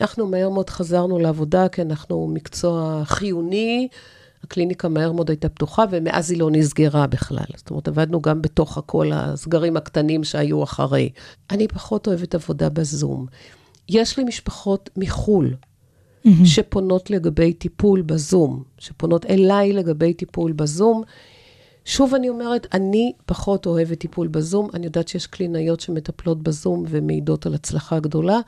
[0.00, 3.88] אנחנו מהר מאוד חזרנו לעבודה, כי אנחנו מקצוע חיוני.
[4.44, 7.44] הקליניקה מהר מאוד הייתה פתוחה, ומאז היא לא נסגרה בכלל.
[7.56, 11.10] זאת אומרת, עבדנו גם בתוך כל הסגרים הקטנים שהיו אחרי.
[11.50, 13.26] אני פחות אוהבת עבודה בזום.
[13.88, 15.54] יש לי משפחות מחו"ל,
[16.44, 21.02] שפונות לגבי טיפול בזום, שפונות אליי לגבי טיפול בזום.
[21.84, 24.68] שוב אני אומרת, אני פחות אוהבת טיפול בזום.
[24.74, 28.40] אני יודעת שיש קלינאיות שמטפלות בזום ומעידות על הצלחה גדולה.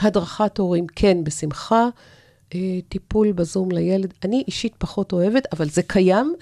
[0.00, 1.88] הדרכת הורים, כן, בשמחה.
[2.54, 6.34] אה, טיפול בזום לילד, אני אישית פחות אוהבת, אבל זה קיים,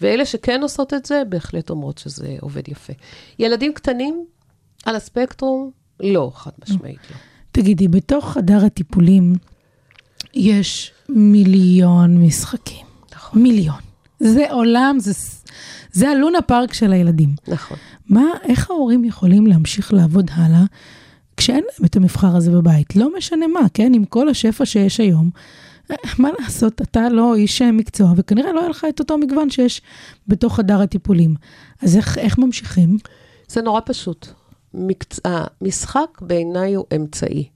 [0.00, 2.92] ואלה שכן עושות את זה, בהחלט אומרות שזה עובד יפה.
[3.38, 4.24] ילדים קטנים,
[4.84, 7.16] על הספקטרום, לא, חד משמעית לא.
[7.52, 9.34] תגידי, בתוך חדר הטיפולים
[10.34, 12.86] יש מיליון משחקים.
[13.14, 13.42] נכון.
[13.42, 13.80] מיליון.
[14.20, 15.12] זה עולם, זה,
[15.92, 17.34] זה הלונה פארק של הילדים.
[17.48, 17.76] נכון.
[18.08, 20.64] מה, איך ההורים יכולים להמשיך לעבוד הלאה
[21.36, 22.96] כשאין להם את המבחר הזה בבית?
[22.96, 23.94] לא משנה מה, כן?
[23.94, 25.30] עם כל השפע שיש היום.
[25.90, 29.50] אה, מה לעשות, אתה לא איש אה, מקצוע, וכנראה לא יהיה לך את אותו מגוון
[29.50, 29.82] שיש
[30.28, 31.34] בתוך חדר הטיפולים.
[31.82, 32.98] אז איך, איך ממשיכים?
[33.48, 34.26] זה נורא פשוט.
[34.74, 35.20] מקצ...
[35.24, 37.48] המשחק בעיניי הוא אמצעי.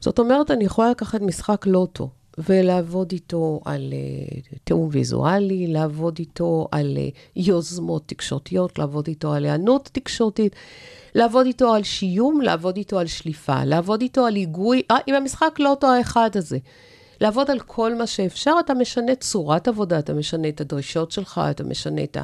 [0.00, 6.68] זאת אומרת, אני יכולה לקחת משחק לוטו ולעבוד איתו על uh, תיאום ויזואלי, לעבוד איתו
[6.72, 10.56] על uh, יוזמות תקשורתיות, לעבוד איתו על היענות תקשורתית,
[11.14, 15.58] לעבוד איתו על שיום, לעבוד איתו על שליפה, לעבוד איתו על היגוי, אה, עם המשחק
[15.58, 16.58] לוטו האחד הזה.
[17.20, 21.64] לעבוד על כל מה שאפשר, אתה משנה צורת עבודה, אתה משנה את הדרישות שלך, אתה
[21.64, 22.16] משנה את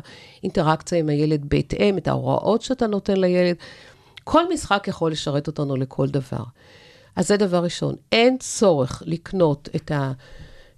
[0.43, 3.57] האינטראקציה עם הילד בהתאם, את ההוראות שאתה נותן לילד.
[4.25, 6.43] כל משחק יכול לשרת אותנו לכל דבר.
[7.17, 7.95] אז זה דבר ראשון.
[8.13, 9.93] אין צורך לקנות את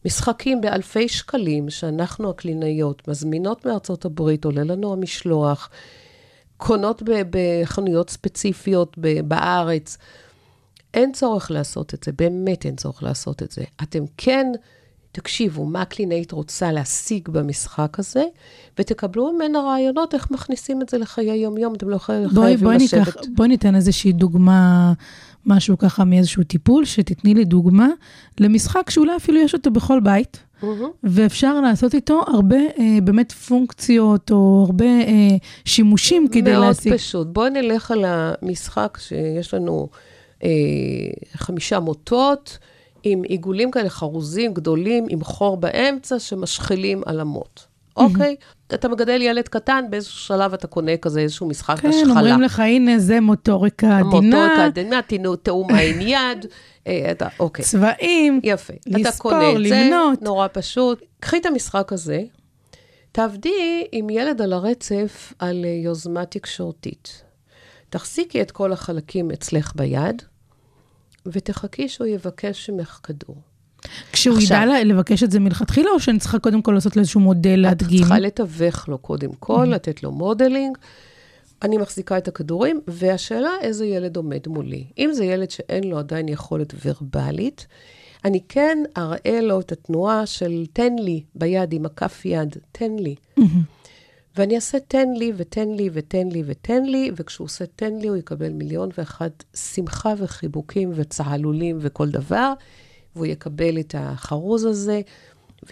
[0.04, 5.70] המשחקים באלפי שקלים שאנחנו, הקלינאיות, מזמינות מארצות הברית, עולה לנו המשלוח,
[6.56, 9.98] קונות בחנויות ספציפיות בארץ.
[10.94, 13.64] אין צורך לעשות את זה, באמת אין צורך לעשות את זה.
[13.82, 14.52] אתם כן,
[15.12, 18.24] תקשיבו, מה הקלינאית רוצה להשיג במשחק הזה,
[18.78, 22.28] ותקבלו ממנה רעיונות איך מכניסים את זה לחיי יום-יום, אתם לא חייבים
[22.60, 23.26] בואי, לשבת.
[23.34, 24.92] בואי ניתן איזושהי דוגמה,
[25.46, 27.88] משהו ככה מאיזשהו טיפול, שתתני לי דוגמה
[28.40, 30.90] למשחק שאולי אפילו יש אותו בכל בית, מהמם.
[31.04, 36.94] ואפשר לעשות איתו הרבה אה, באמת פונקציות, או הרבה אה, שימושים כדי מאוד להשיג.
[36.94, 37.26] פשוט.
[37.26, 39.88] בואו נלך על המשחק שיש לנו
[40.44, 40.48] אה,
[41.34, 42.58] חמישה מוטות,
[43.02, 47.60] עם עיגולים כאלה חרוזים גדולים, עם חור באמצע, שמשחילים על המוט.
[47.96, 48.36] אוקיי?
[48.74, 52.10] אתה מגדל ילד קטן, באיזשהו שלב אתה קונה כזה איזשהו משחק כן, השחלה.
[52.10, 56.46] אומרים לך, הנה, זה מוטוריקה עדינה, מוטוריקה עדינה, תינו- תיאום עין יד,
[56.86, 57.64] אה, אתה, אוקיי.
[57.64, 58.40] צבעים.
[58.42, 58.72] יפה.
[58.86, 60.22] לספור, את זה, למנות.
[60.22, 61.02] נורא פשוט.
[61.20, 62.22] קחי את המשחק הזה,
[63.12, 67.22] תעבדי עם ילד על הרצף על אה, יוזמה תקשורתית.
[67.90, 70.22] תחזיקי את כל החלקים אצלך ביד,
[71.26, 73.36] ותחכי שהוא יבקש ממך כדור.
[74.12, 77.20] כשהוא עכשיו- ידע לבקש את זה מלכתחילה, או שאני צריכה קודם כל לעשות לו איזשהו
[77.20, 77.98] מודל את להדגים?
[77.98, 80.78] צריכה לתווך לו קודם כל, לתת לו modeling.
[81.62, 84.84] אני מחזיקה את הכדורים, והשאלה איזה ילד עומד מולי.
[84.98, 87.66] אם זה ילד שאין לו עדיין יכולת ורבלית,
[88.24, 93.14] אני כן אראה לו את התנועה של תן לי ביד עם הכף יד, תן לי.
[94.36, 98.16] ואני אעשה תן לי ותן לי ותן לי ותן לי, וכשהוא עושה תן לי, הוא
[98.16, 102.52] יקבל מיליון ואחת שמחה וחיבוקים וצהלולים וכל דבר,
[103.16, 105.00] והוא יקבל את החרוז הזה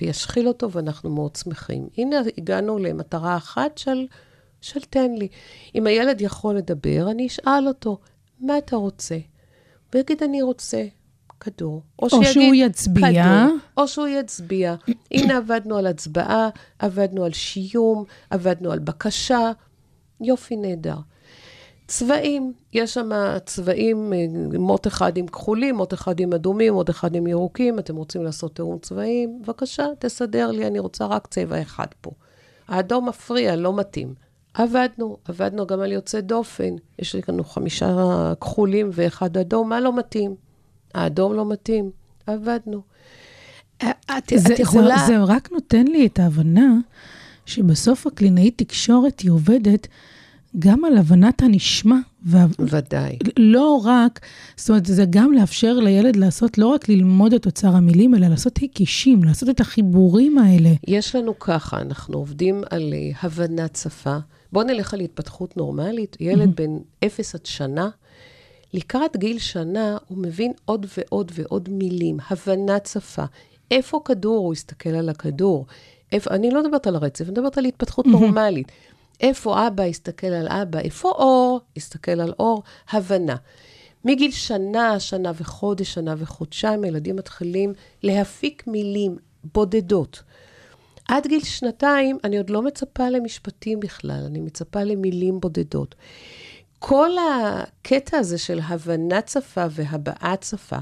[0.01, 1.89] וישחיל אותו, ואנחנו מאוד שמחים.
[1.97, 4.07] הנה, הגענו למטרה אחת של,
[4.61, 5.29] של תן לי.
[5.75, 7.99] אם הילד יכול לדבר, אני אשאל אותו,
[8.41, 9.19] מה אתה רוצה?
[9.93, 10.85] הוא יגיד, אני רוצה
[11.41, 11.83] כדור.
[11.99, 13.23] או שהוא יצביע.
[13.23, 14.75] כדור, או שהוא יצביע.
[15.11, 19.53] הנה עבדנו על הצבעה, עבדנו על שיום, עבדנו על בקשה.
[20.21, 20.97] יופי, נהדר.
[21.87, 23.11] צבעים, יש שם
[23.47, 27.97] צבעים, אה, מוט אחד עם כחולים, מוט אחד עם אדומים, מוט אחד עם ירוקים, אתם
[27.97, 29.43] רוצים לעשות תיאום צבעים?
[29.43, 32.11] בבקשה, תסדר לי, אני רוצה רק צבע אחד פה.
[32.69, 34.15] האדום מפריע, לא מתאים.
[34.55, 36.75] עבדנו, עבדנו גם על יוצא דופן.
[36.99, 37.97] יש לנו חמישה
[38.41, 40.35] כחולים ואחד אדום, מה לא מתאים?
[40.95, 41.91] האדום לא מתאים,
[42.27, 42.83] עבדנו.
[43.83, 44.99] אה, את, זה, את יכולה...
[44.99, 46.75] זה, זה רק נותן לי את ההבנה
[47.47, 49.89] שבסוף הקלינאית תקשורת היא עובדת
[50.59, 52.47] גם על הבנת הנשמע, וה...
[52.59, 53.19] ודאי.
[53.39, 54.21] לא רק,
[54.57, 58.57] זאת אומרת, זה גם לאפשר לילד לעשות, לא רק ללמוד את אוצר המילים, אלא לעשות
[58.57, 60.71] היקשים, לעשות את החיבורים האלה.
[60.87, 64.17] יש לנו ככה, אנחנו עובדים על אה, הבנת שפה.
[64.53, 66.17] בואו נלך על התפתחות נורמלית.
[66.21, 67.89] ילד בן 0 עד שנה,
[68.75, 73.25] לקראת גיל שנה הוא מבין עוד ועוד ועוד מילים, הבנת שפה.
[73.71, 74.37] איפה כדור?
[74.37, 75.67] הוא יסתכל על הכדור.
[76.13, 78.73] איפה, אני לא מדברת על הרצף, אני מדברת על התפתחות נורמלית.
[79.21, 83.37] איפה אבא יסתכל על אבא, איפה אור יסתכל על אור, הבנה.
[84.05, 87.73] מגיל שנה, שנה וחודש, שנה וחודשיים, הילדים מתחילים
[88.03, 89.17] להפיק מילים
[89.55, 90.23] בודדות.
[91.09, 95.95] עד גיל שנתיים, אני עוד לא מצפה למשפטים בכלל, אני מצפה למילים בודדות.
[96.79, 100.77] כל הקטע הזה של הבנת שפה והבעת שפה,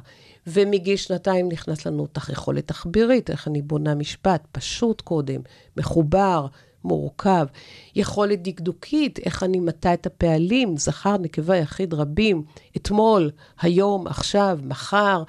[0.47, 5.41] ומגיל שנתיים נכנס לנו יכולת תחבירית, איך אני בונה משפט, פשוט קודם,
[5.77, 6.47] מחובר,
[6.85, 7.47] מורכב,
[7.95, 12.45] יכולת דקדוקית, איך אני מטה את הפעלים, זכר, נקבה, יחיד, רבים,
[12.77, 15.23] אתמול, היום, עכשיו, מחר,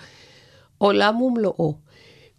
[0.77, 1.75] עולם ומלואו.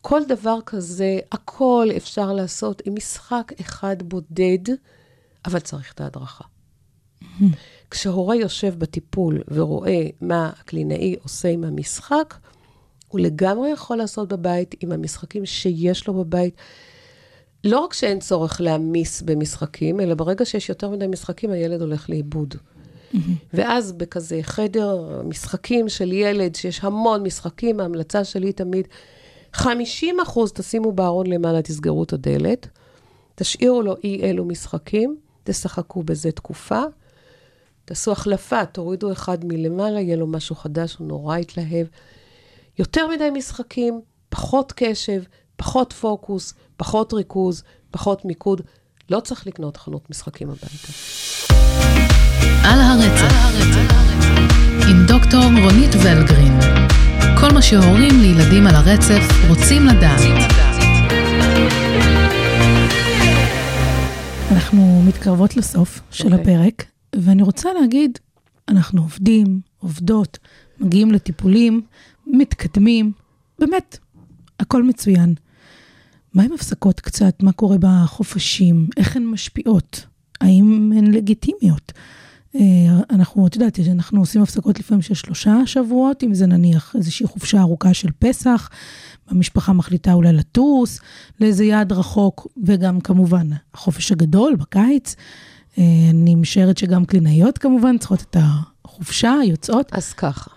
[0.01, 4.75] כל דבר כזה, הכל אפשר לעשות עם משחק אחד בודד,
[5.45, 6.45] אבל צריך את ההדרכה.
[7.91, 12.35] כשהורה יושב בטיפול ורואה מה הקלינאי עושה עם המשחק,
[13.09, 16.55] הוא לגמרי יכול לעשות בבית עם המשחקים שיש לו בבית.
[17.65, 22.55] לא רק שאין צורך להעמיס במשחקים, אלא ברגע שיש יותר מדי משחקים, הילד הולך לאיבוד.
[23.55, 28.89] ואז בכזה חדר משחקים של ילד, שיש המון משחקים, ההמלצה שלי תמיד,
[29.53, 32.69] 50 אחוז תשימו בארון למעלה, תסגרו את הדלת,
[33.35, 36.81] תשאירו לו אי אלו משחקים, תשחקו בזה תקופה,
[37.85, 41.87] תעשו החלפה, תורידו אחד מלמעלה, יהיה לו משהו חדש, הוא נורא יתלהב.
[42.79, 45.23] יותר מדי משחקים, פחות קשב,
[45.57, 48.61] פחות פוקוס, פחות ריכוז, פחות מיקוד.
[49.11, 50.93] לא צריך לקנות חנות משחקים הביתה.
[52.65, 53.35] על הרצף,
[54.91, 56.61] עם דוקטור רונית ולגרין.
[57.41, 60.21] כל מה שהורים לילדים על הרצף רוצים לדעת.
[64.53, 66.41] אנחנו מתקרבות לסוף של אוקיי.
[66.41, 66.85] הפרק,
[67.17, 68.19] ואני רוצה להגיד,
[68.69, 70.39] אנחנו עובדים, עובדות,
[70.81, 71.83] מגיעים לטיפולים,
[72.27, 73.13] מתקדמים,
[73.59, 73.99] באמת,
[74.61, 75.35] הכל מצוין.
[76.35, 77.43] מה עם הפסקות קצת?
[77.43, 78.89] מה קורה בחופשים?
[78.97, 80.07] איך הן משפיעות?
[80.41, 81.93] האם הן לגיטימיות?
[82.57, 82.61] אה,
[83.11, 87.61] אנחנו, את יודעת, אנחנו עושים הפסקות לפעמים של שלושה שבועות, אם זה נניח איזושהי חופשה
[87.61, 88.71] ארוכה של פסח,
[89.29, 91.01] המשפחה מחליטה אולי לטוס
[91.41, 95.17] לאיזה יעד רחוק, וגם כמובן החופש הגדול בקיץ.
[95.79, 98.37] אה, אני משערת שגם קלינאיות כמובן צריכות את
[98.85, 99.89] החופשה, יוצאות.
[99.93, 100.51] אז ככה.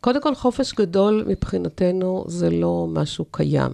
[0.00, 3.72] קודם כל, חופש גדול מבחינתנו זה לא משהו קיים.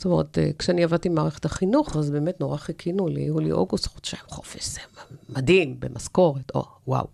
[0.00, 4.80] זאת אומרת, אה, כשאני עבדתי במערכת החינוך, אז באמת נורא חיכינו ליולי-אוגוסט, חודשיים חופש, זה
[5.28, 7.06] מדהים, במשכורת, או, וואו.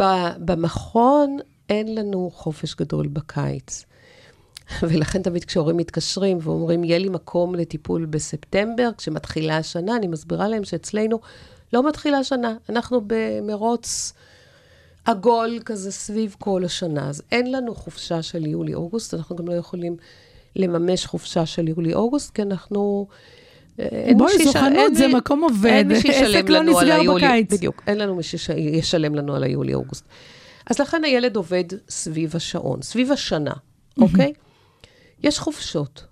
[0.00, 3.84] ב- במכון אין לנו חופש גדול בקיץ.
[4.88, 10.64] ולכן תמיד כשהורים מתקשרים ואומרים, יהיה לי מקום לטיפול בספטמבר, כשמתחילה השנה, אני מסבירה להם
[10.64, 11.20] שאצלנו
[11.72, 14.12] לא מתחילה השנה, אנחנו במרוץ
[15.04, 17.08] עגול כזה סביב כל השנה.
[17.08, 19.96] אז אין לנו חופשה של יולי-אוגוסט, אנחנו גם לא יכולים
[20.56, 23.06] לממש חופשה של יולי-אוגוסט, כי אנחנו...
[23.80, 26.58] אה, בואי, מי זו שישל- חנות, אין זה מי- מקום עובד, אין מי עסק לא
[26.58, 27.52] על נסגר היולי- בקיץ.
[27.52, 30.04] בדיוק, אין לנו מי שישלם לנו על היולי-אוגוסט.
[30.70, 33.52] אז לכן הילד עובד סביב השעון, סביב השנה,
[34.00, 34.32] אוקיי?
[35.22, 36.04] יש חופשות.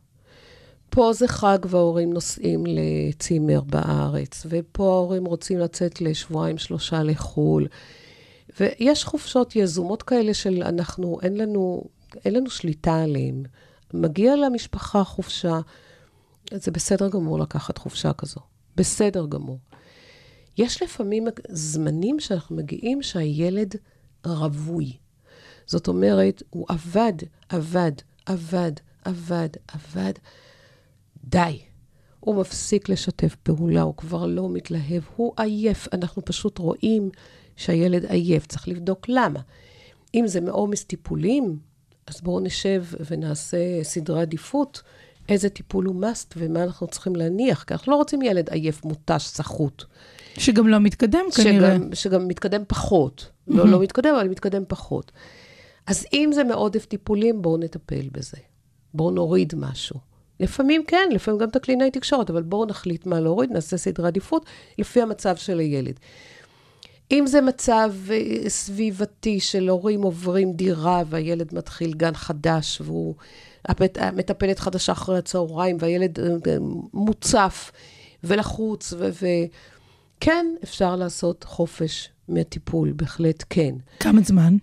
[0.90, 7.66] פה זה חג וההורים נוסעים לצימר בארץ, ופה ההורים רוצים לצאת לשבועיים, שלושה לחו"ל.
[8.60, 11.84] ויש חופשות יזומות כאלה של אנחנו, אין לנו,
[12.24, 13.42] אין לנו שליטה עליהן.
[13.94, 15.60] מגיע למשפחה חופשה,
[16.52, 18.40] זה בסדר גמור לקחת חופשה כזו.
[18.76, 19.58] בסדר גמור.
[20.58, 23.74] יש לפעמים זמנים שאנחנו מגיעים שהילד
[24.26, 24.96] רווי.
[25.66, 27.12] זאת אומרת, הוא עבד,
[27.48, 27.92] עבד,
[28.26, 28.72] עבד,
[29.04, 30.12] עבד, עבד.
[31.24, 31.60] די.
[32.20, 35.88] הוא מפסיק לשתף פעולה, הוא כבר לא מתלהב, הוא עייף.
[35.92, 37.10] אנחנו פשוט רואים
[37.56, 39.40] שהילד עייף, צריך לבדוק למה.
[40.14, 41.58] אם זה מעומס טיפולים,
[42.06, 44.82] אז בואו נשב ונעשה סדרי עדיפות,
[45.28, 49.24] איזה טיפול הוא must ומה אנחנו צריכים להניח, כי אנחנו לא רוצים ילד עייף, מותש,
[49.24, 49.84] סחוט.
[50.38, 51.76] שגם לא מתקדם כנראה.
[51.76, 53.30] שגם, שגם מתקדם פחות.
[53.48, 55.12] לא, לא מתקדם, אבל מתקדם פחות.
[55.86, 58.36] אז אם זה מעודף טיפולים, בואו נטפל בזה.
[58.94, 60.00] בואו נוריד משהו.
[60.40, 64.46] לפעמים כן, לפעמים גם את הקלינאי תקשורת, אבל בואו נחליט מה להוריד, נעשה סדרי עדיפות
[64.78, 66.00] לפי המצב של הילד.
[67.10, 73.14] אם זה מצב אה, סביבתי של הורים עוברים דירה והילד מתחיל גן חדש והוא,
[73.94, 76.56] המטפלת חדשה אחרי הצהריים והילד אה, אה,
[76.92, 77.72] מוצף
[78.24, 79.08] ולחוץ, ו-
[80.18, 83.74] וכן, אפשר לעשות חופש מהטיפול, בהחלט כן.
[84.00, 84.56] כמה זמן?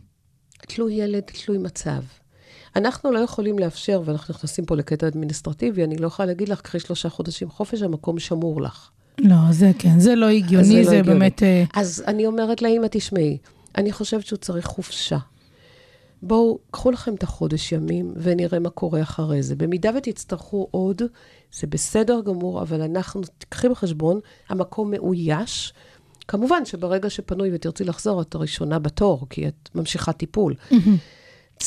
[0.57, 2.01] תלוי ילד, תלוי מצב.
[2.75, 6.79] אנחנו לא יכולים לאפשר, ואנחנו נכנסים פה לקטע אדמיניסטרטיבי, אני לא יכולה להגיד לך, קחי
[6.79, 8.89] שלושה חודשים חופש, המקום שמור לך.
[9.19, 11.19] לא, זה כן, זה לא הגיוני, לא זה, הגיוני.
[11.19, 11.43] באמת...
[11.43, 13.37] אה, אז אני אומרת לאמא, תשמעי,
[13.77, 15.17] אני חושבת שהוא צריך חופשה.
[16.21, 19.55] בואו, קחו לכם את החודש ימים ונראה מה קורה אחרי זה.
[19.55, 21.01] במידה ותצטרכו עוד,
[21.59, 25.73] זה בסדר גמור, אבל אנחנו, תקחי בחשבון, המקום מאויש.
[26.27, 30.53] כמובן שברגע שפנוי ותרצי לחזור, את הראשונה בתור, כי את ממשיכה טיפול.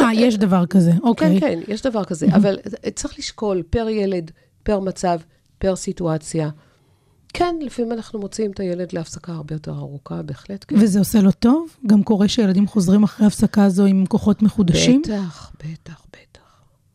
[0.01, 1.41] אה, יש דבר כזה, אוקיי.
[1.41, 2.59] כן, כן, יש דבר כזה, אבל
[2.95, 4.31] צריך לשקול פר ילד,
[4.63, 5.19] פר מצב,
[5.59, 6.51] פר סיטואציה.
[7.33, 10.77] כן, לפעמים אנחנו מוציאים את הילד להפסקה הרבה יותר ארוכה, בהחלט כן.
[10.81, 11.77] וזה עושה לו טוב?
[11.87, 15.03] גם קורה שילדים חוזרים אחרי הפסקה הזו עם כוחות מחודשים?
[15.03, 16.41] בטח, בטח, בטח.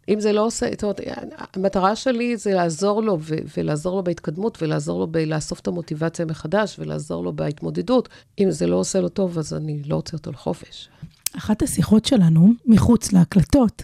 [0.10, 1.02] אם זה לא עושה, זאת אומרת,
[1.56, 6.76] המטרה שלי זה לעזור לו, ו- ולעזור לו בהתקדמות, ולעזור לו בלאסוף את המוטיבציה מחדש,
[6.80, 8.10] ולעזור לו בהתמודדות.
[8.40, 10.90] אם זה לא עושה לו טוב, אז אני לא רוצה אותו לחופש.
[11.38, 13.84] אחת השיחות שלנו, מחוץ להקלטות,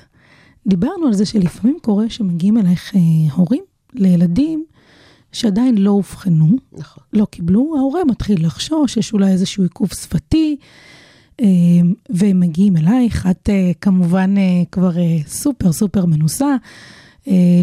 [0.67, 4.65] דיברנו על זה שלפעמים קורה שמגיעים אלייך אה, הורים לילדים
[5.31, 7.03] שעדיין לא אובחנו, נכון.
[7.13, 10.57] לא קיבלו, ההורה מתחיל לחשוש, יש אולי איזשהו עיכוב שפתי,
[11.41, 11.47] אה,
[12.09, 14.91] והם מגיעים אלייך, את אה, כמובן אה, כבר
[15.27, 16.55] סופר סופר מנוסה,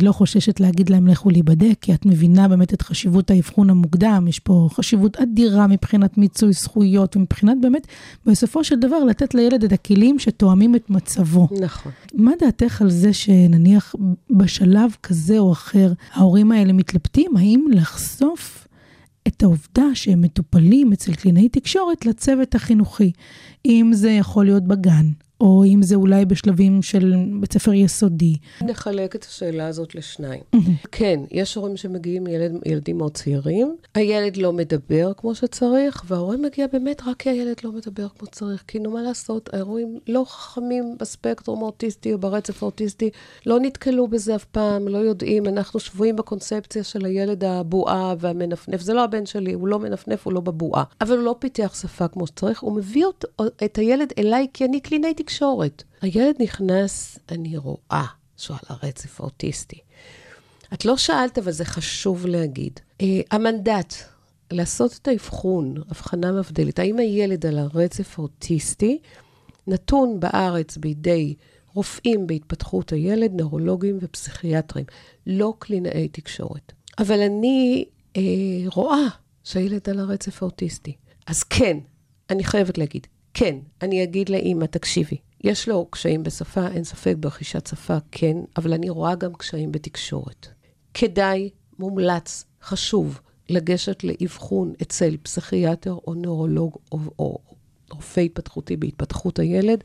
[0.01, 4.39] לא חוששת להגיד להם לכו להיבדק, כי את מבינה באמת את חשיבות האבחון המוקדם, יש
[4.39, 7.87] פה חשיבות אדירה מבחינת מיצוי זכויות, ומבחינת באמת,
[8.27, 11.49] בסופו של דבר, לתת לילד את הכלים שתואמים את מצבו.
[11.61, 11.93] נכון.
[12.15, 13.95] מה דעתך על זה שנניח
[14.31, 18.69] בשלב כזה או אחר, ההורים האלה מתלבטים, האם לחשוף
[19.29, 23.13] את העובדה שהם מטופלים אצל קלינאי תקשורת לצוות החינוכי,
[23.67, 28.37] אם זה יכול להיות בגן, או אם זה אולי בשלבים של בית ספר יסודי.
[28.63, 30.43] נחלק את השאלה הזאת לשניים.
[30.93, 36.67] כן, יש הורים שמגיעים ילד, ילדים מאוד צעירים, הילד לא מדבר כמו שצריך, וההורה מגיע
[36.73, 38.65] באמת רק כי הילד לא מדבר כמו שצריך.
[38.69, 43.11] כי נו, מה לעשות, ההורים לא חכמים בספקטרום האוטיסטי או ברצף האוטיסטי,
[43.47, 48.81] לא נתקלו בזה אף פעם, לא יודעים, אנחנו שבויים בקונספציה של הילד הבועה והמנפנף.
[48.81, 50.85] זה לא הבן שלי, הוא לא מנפנף, הוא לא בבועה.
[51.01, 53.29] אבל הוא לא פיתח שפה כמו שצריך, הוא מביא אותו,
[53.65, 55.83] את הילד אליי כי אני קלינאי תקשורת.
[56.01, 58.05] הילד נכנס, אני רואה
[58.37, 59.79] שהוא על הרצף האוטיסטי.
[60.73, 62.81] את לא שאלת, אבל זה חשוב להגיד.
[63.03, 63.95] Uh, המנדט
[64.51, 68.99] לעשות את האבחון, הבחנה מבדלת, האם הילד על הרצף האוטיסטי
[69.67, 71.35] נתון בארץ בידי
[71.75, 74.85] רופאים בהתפתחות הילד, נוירולוגים ופסיכיאטרים,
[75.27, 76.73] לא קלינאי תקשורת.
[76.99, 77.85] אבל אני
[78.17, 78.23] אה,
[78.67, 79.07] רואה
[79.45, 80.97] שהילד על הרצף האוטיסטי.
[81.27, 81.79] אז כן,
[82.31, 83.07] אני חייבת להגיד,
[83.39, 88.73] כן, אני אגיד לאימא, תקשיבי, יש לו קשיים בשפה, אין ספק, ברכישת שפה, כן, אבל
[88.73, 90.49] אני רואה גם קשיים בתקשורת.
[90.95, 97.39] כדאי, מומלץ, חשוב, לגשת לאבחון אצל פסיכיאטר או נוירולוג או, או
[97.91, 99.85] רופא התפתחותי בהתפתחות הילד,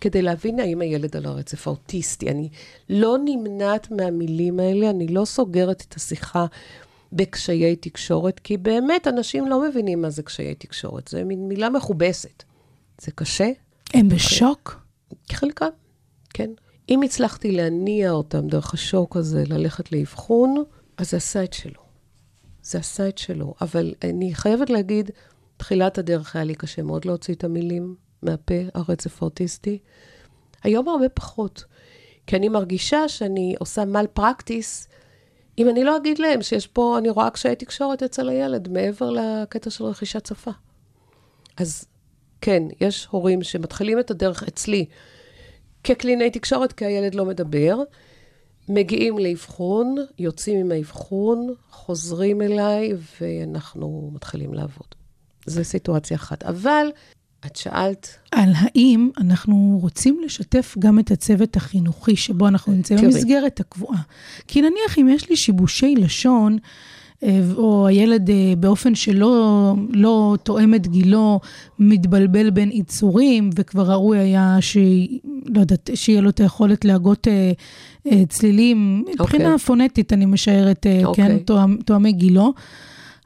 [0.00, 2.30] כדי להבין האם הילד על הרצף האוטיסטי.
[2.30, 2.48] אני
[2.88, 6.46] לא נמנעת מהמילים האלה, אני לא סוגרת את השיחה
[7.12, 12.42] בקשיי תקשורת, כי באמת אנשים לא מבינים מה זה קשיי תקשורת, זה מין מילה מכובסת.
[13.02, 13.50] זה קשה,
[13.94, 14.80] הם בשוק?
[15.32, 15.66] חלקם,
[16.34, 16.50] כן.
[16.88, 20.64] אם הצלחתי להניע אותם דרך השוק הזה ללכת לאבחון,
[20.96, 21.80] אז זה עשה את שלו.
[22.62, 23.54] זה עשה את שלו.
[23.60, 25.10] אבל אני חייבת להגיד,
[25.56, 27.94] תחילת הדרך היה לי קשה מאוד להוציא את המילים.
[28.22, 29.78] מהפה, הרצף האוטיסטי.
[30.62, 31.64] היום הרבה פחות.
[32.26, 34.88] כי אני מרגישה שאני עושה מל פרקטיס,
[35.58, 39.70] אם אני לא אגיד להם שיש פה, אני רואה קשיי תקשורת אצל הילד, מעבר לקטע
[39.70, 40.50] של רכישת שפה.
[41.56, 41.84] אז
[42.42, 44.84] כן, יש הורים שמתחילים את הדרך אצלי
[45.84, 47.78] כקלינאי תקשורת, כי הילד לא מדבר,
[48.68, 54.86] מגיעים לאבחון, יוצאים עם האבחון, חוזרים אליי, ואנחנו מתחילים לעבוד.
[55.46, 56.42] זו סיטואציה אחת.
[56.42, 56.86] אבל,
[57.46, 58.16] את שאלת...
[58.30, 63.00] על האם אנחנו רוצים לשתף גם את הצוות החינוכי שבו אנחנו נמצאים.
[63.00, 64.02] במסגרת הקבועה.
[64.46, 66.58] כי נניח אם יש לי שיבושי לשון,
[67.56, 69.34] או הילד אה, באופן שלא
[69.90, 71.40] לא תואם את גילו,
[71.78, 74.76] מתבלבל בין יצורים, וכבר ראוי היה ש...
[75.46, 77.52] לא יודעת, שיהיה לו את היכולת להגות אה,
[78.12, 81.28] אה, צלילים, מבחינה פונטית, אני משערת, אה, אוקיי.
[81.28, 82.52] כן, תואם, תואמי גילו.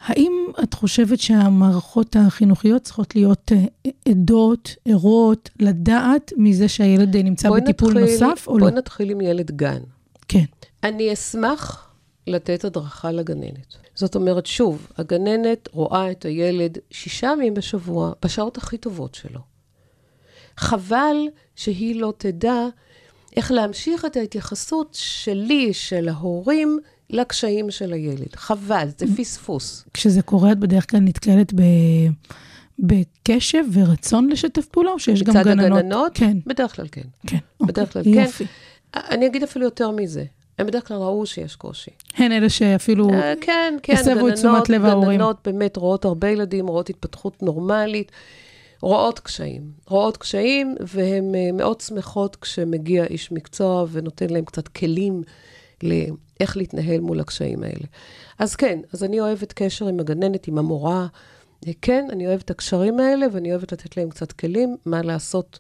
[0.07, 0.33] האם
[0.63, 7.89] את חושבת שהמערכות החינוכיות צריכות להיות אה, עדות, ערות, לדעת מזה שהילד אה, נמצא בטיפול
[7.89, 8.67] נתחיל- נוסף, או לא?
[8.67, 9.79] בואי נתחיל עם ילד גן.
[10.29, 10.45] כן.
[10.85, 11.86] אני אשמח
[12.27, 13.75] לתת הדרכה לגננת.
[13.95, 19.41] זאת אומרת, שוב, הגננת רואה את הילד שישה ימים בשבוע, בשעות הכי טובות שלו.
[20.57, 21.17] חבל
[21.57, 22.67] שהיא לא תדע
[23.37, 26.79] איך להמשיך את ההתייחסות שלי, של ההורים,
[27.11, 28.37] לקשיים של הילד.
[28.37, 29.85] חבל, זה פספוס.
[29.95, 31.63] כשזה קורה, את בדרך כלל נתקלת ב...
[32.79, 35.79] בקשב ורצון לשתף פעולה, או שיש גם מצד גננות?
[35.79, 36.13] הגננות?
[36.15, 37.03] כן, בדרך כלל כן.
[37.27, 37.39] כן.
[37.61, 38.23] בדרך כלל אוקיי, כן.
[38.23, 38.45] יופי.
[38.95, 40.25] אני אגיד אפילו יותר מזה.
[40.59, 41.91] הם בדרך כלל ראו שיש קושי.
[42.15, 43.11] הן אלה שאפילו...
[43.11, 45.19] אה, כן, כן, הסבו את תשומת לב ההורים.
[45.19, 48.13] גננות באמת רואות הרבה ילדים, רואות התפתחות נורמלית,
[48.83, 49.71] רואות קשיים.
[49.87, 55.23] רואות קשיים, והן אה, מאוד שמחות כשמגיע איש מקצוע ונותן להם קצת כלים
[55.83, 57.87] לאיך להתנהל מול הקשיים האלה.
[58.39, 61.07] אז כן, אז אני אוהבת קשר עם הגננת, עם המורה.
[61.67, 65.59] אה, כן, אני אוהבת את הקשרים האלה, ואני אוהבת לתת להם קצת כלים, מה לעשות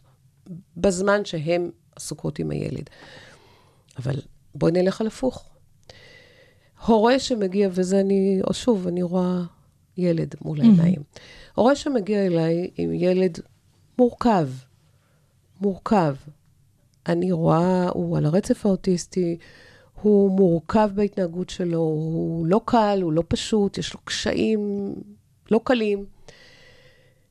[0.77, 2.91] בזמן שהם עסוקות עם הילד.
[3.99, 4.15] אבל
[4.59, 5.51] בואי נלך על הפוך.
[6.87, 9.43] הורה שמגיע, וזה אני, או שוב, אני רואה
[9.97, 11.03] ילד מול העיניים.
[11.55, 13.39] הורה שמגיע אליי עם ילד
[13.99, 14.49] מורכב,
[15.61, 16.15] מורכב.
[17.09, 19.39] אני רואה, הוא על הרצף האוטיסטי,
[20.03, 24.95] הוא מורכב בהתנהגות שלו, הוא לא קל, הוא לא פשוט, יש לו קשיים
[25.51, 26.05] לא קלים.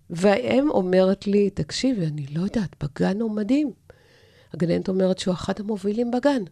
[0.10, 3.72] והאם אומרת לי, תקשיבי, אני לא יודעת, בגן הוא מדהים.
[4.54, 6.44] הגננת אומרת שהוא אחד המובילים בגן.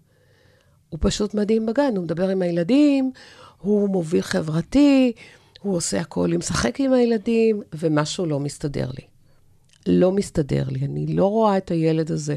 [0.93, 3.11] הוא פשוט מדהים בגן, הוא מדבר עם הילדים,
[3.61, 5.11] הוא מוביל חברתי,
[5.61, 9.03] הוא עושה הכל, הוא משחק עם הילדים, ומשהו לא מסתדר לי.
[9.87, 12.35] לא מסתדר לי, אני לא רואה את הילד הזה.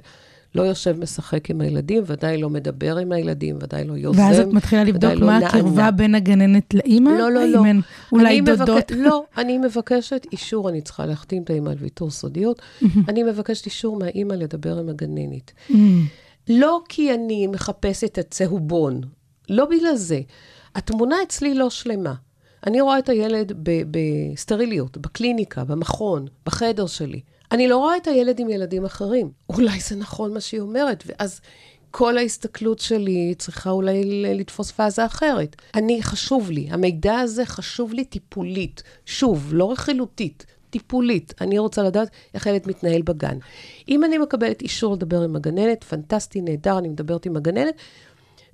[0.54, 4.18] לא יושב משחק עם הילדים, ודאי לא מדבר עם הילדים, ודאי לא יוזם.
[4.20, 5.36] ואז את מתחילה לבדוק לא מה.
[5.36, 7.10] הקרבה בין הגננת לאימא?
[7.10, 7.64] לא, לא, לא.
[7.64, 7.80] הן
[8.12, 8.90] אולי אני מבק- דודות?
[8.96, 12.62] לא, אני מבקשת אישור, אני צריכה להחתים את האימא על ויתור סודיות.
[13.08, 15.52] אני מבקשת אישור מהאימא לדבר עם הגננת.
[16.48, 19.00] לא כי אני מחפשת את צהובון,
[19.48, 20.20] לא בגלל זה.
[20.74, 22.14] התמונה אצלי לא שלמה.
[22.66, 23.52] אני רואה את הילד
[23.90, 27.20] בסטריליות, בקליניקה, במכון, בחדר שלי.
[27.52, 29.30] אני לא רואה את הילד עם ילדים אחרים.
[29.48, 31.40] אולי זה נכון מה שהיא אומרת, ואז
[31.90, 35.56] כל ההסתכלות שלי צריכה אולי לתפוס פאזה אחרת.
[35.74, 38.82] אני, חשוב לי, המידע הזה חשוב לי טיפולית.
[39.06, 40.46] שוב, לא רכילותית,
[40.78, 41.34] טיפולית.
[41.40, 43.38] אני רוצה לדעת איך הילד מתנהל בגן.
[43.88, 47.74] אם אני מקבלת אישור לדבר עם הגננת, פנטסטי, נהדר, אני מדברת עם הגננת,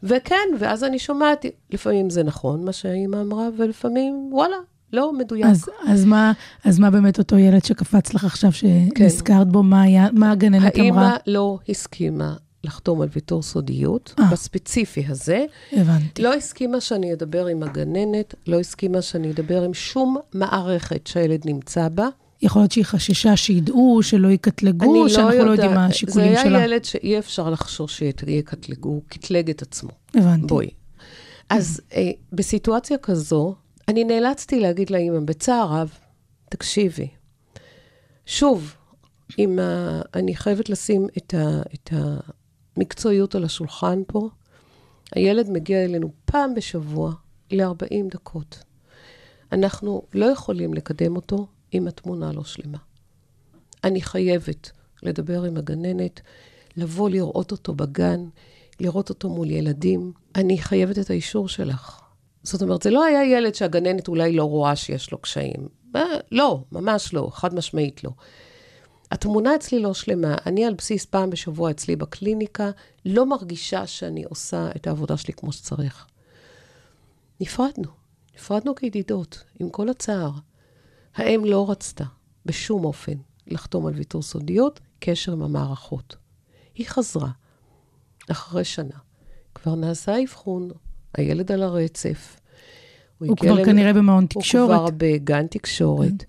[0.02, 4.56] וכן, ואז אני שומעת, לפעמים זה נכון מה שהאימא אמרה, ולפעמים, וואלה,
[4.92, 5.46] לא מדויק.
[5.46, 6.32] אז, אז, מה,
[6.64, 10.82] אז מה באמת אותו ילד שקפץ לך עכשיו, שנזכרת בו, מה, היה, מה הגננת אמרה?
[10.82, 12.34] האימא לא הסכימה
[12.64, 14.24] לחתום על ויתור סודיות, אה.
[14.32, 15.44] בספציפי הזה.
[15.72, 16.22] הבנתי.
[16.22, 21.88] לא הסכימה שאני אדבר עם הגננת, לא הסכימה שאני אדבר עם שום מערכת שהילד נמצא
[21.88, 22.08] בה.
[22.42, 26.42] יכול להיות שהיא חששה שידעו, שלא יקטלגו, אני לא שאנחנו לא יודעים מה השיקולים זה
[26.42, 26.58] שלה.
[26.58, 29.90] היה ילד שאי אפשר לחשוש שיקטלגו, הוא קטלג את עצמו.
[30.14, 30.46] הבנתי.
[30.46, 30.70] בואי.
[31.50, 33.54] אז אה, בסיטואציה כזו,
[33.88, 35.92] אני נאלצתי להגיד לאימא בצער רב,
[36.50, 37.08] תקשיבי,
[38.26, 38.74] שוב,
[39.36, 40.00] עם ה...
[40.14, 41.62] אני חייבת לשים את, ה...
[41.74, 41.90] את
[42.76, 44.28] המקצועיות על השולחן פה.
[45.14, 47.12] הילד מגיע אלינו פעם בשבוע
[47.50, 48.62] ל-40 דקות.
[49.52, 52.78] אנחנו לא יכולים לקדם אותו אם התמונה לא שלמה.
[53.84, 54.70] אני חייבת
[55.02, 56.20] לדבר עם הגננת,
[56.76, 58.24] לבוא לראות אותו בגן,
[58.80, 60.12] לראות אותו מול ילדים.
[60.36, 62.00] אני חייבת את האישור שלך.
[62.42, 65.68] זאת אומרת, זה לא היה ילד שהגננת אולי לא רואה שיש לו קשיים.
[65.96, 66.02] אה,
[66.32, 68.10] לא, ממש לא, חד משמעית לא.
[69.12, 70.34] התמונה אצלי לא שלמה.
[70.46, 72.70] אני על בסיס פעם בשבוע אצלי בקליניקה,
[73.04, 76.06] לא מרגישה שאני עושה את העבודה שלי כמו שצריך.
[77.40, 77.88] נפרדנו,
[78.36, 80.30] נפרדנו כידידות, עם כל הצער.
[81.14, 82.04] האם לא רצתה
[82.46, 83.12] בשום אופן
[83.46, 86.16] לחתום על ויתור סודיות, קשר עם המערכות.
[86.74, 87.28] היא חזרה,
[88.30, 88.96] אחרי שנה.
[89.54, 90.70] כבר נעשה אבחון,
[91.14, 92.36] הילד על הרצף.
[93.18, 94.78] הוא הגיע כבר למ- כנראה במעון הוא תקשורת.
[94.78, 96.24] כבר בגן תקשורת.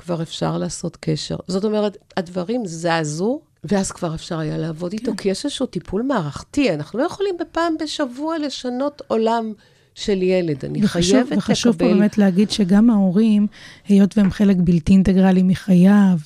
[0.00, 1.36] כבר אפשר לעשות קשר.
[1.46, 6.74] זאת אומרת, הדברים זזו, ואז כבר אפשר היה לעבוד איתו, כי יש איזשהו טיפול מערכתי.
[6.74, 9.52] אנחנו לא יכולים בפעם בשבוע לשנות עולם
[9.94, 10.64] של ילד.
[10.64, 11.98] אני וחשוב, חייבת וחשוב פה לקבל...
[11.98, 13.46] באמת להגיד שגם ההורים,
[13.88, 16.18] היות והם חלק בלתי אינטגרלי מחייו,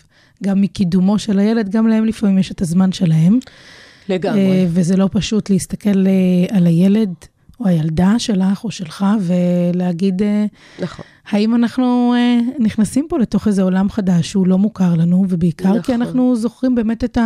[0.43, 3.39] גם מקידומו של הילד, גם להם לפעמים יש את הזמן שלהם.
[4.09, 4.41] לגמרי.
[4.41, 7.15] אה, וזה לא פשוט להסתכל אה, על הילד
[7.61, 10.47] או הילדה שלך או שלך ולהגיד, אה,
[10.79, 11.05] נכון.
[11.31, 15.93] האם אנחנו אה, נכנסים פה לתוך איזה עולם חדש שהוא לא מוכר לנו, ובעיקר כי
[15.93, 16.03] נכון.
[16.03, 17.19] אנחנו זוכרים באמת את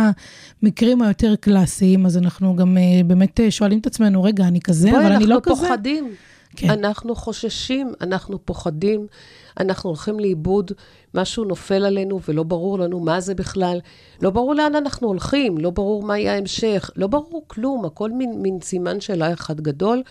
[0.63, 5.05] המקרים היותר קלאסיים, אז אנחנו גם אה, באמת שואלים את עצמנו, רגע, אני כזה, בואי,
[5.05, 5.67] אבל אני לא אנחנו כזה.
[5.67, 6.11] פוחדים.
[6.55, 6.69] כן.
[6.69, 9.07] אנחנו חוששים, אנחנו פוחדים,
[9.59, 10.71] אנחנו הולכים לאיבוד,
[11.13, 13.79] משהו נופל עלינו ולא ברור לנו מה זה בכלל.
[14.21, 18.41] לא ברור לאן אנחנו הולכים, לא ברור מה יהיה ההמשך, לא ברור כלום, הכל מין,
[18.41, 20.03] מין סימן שאלה אחד גדול.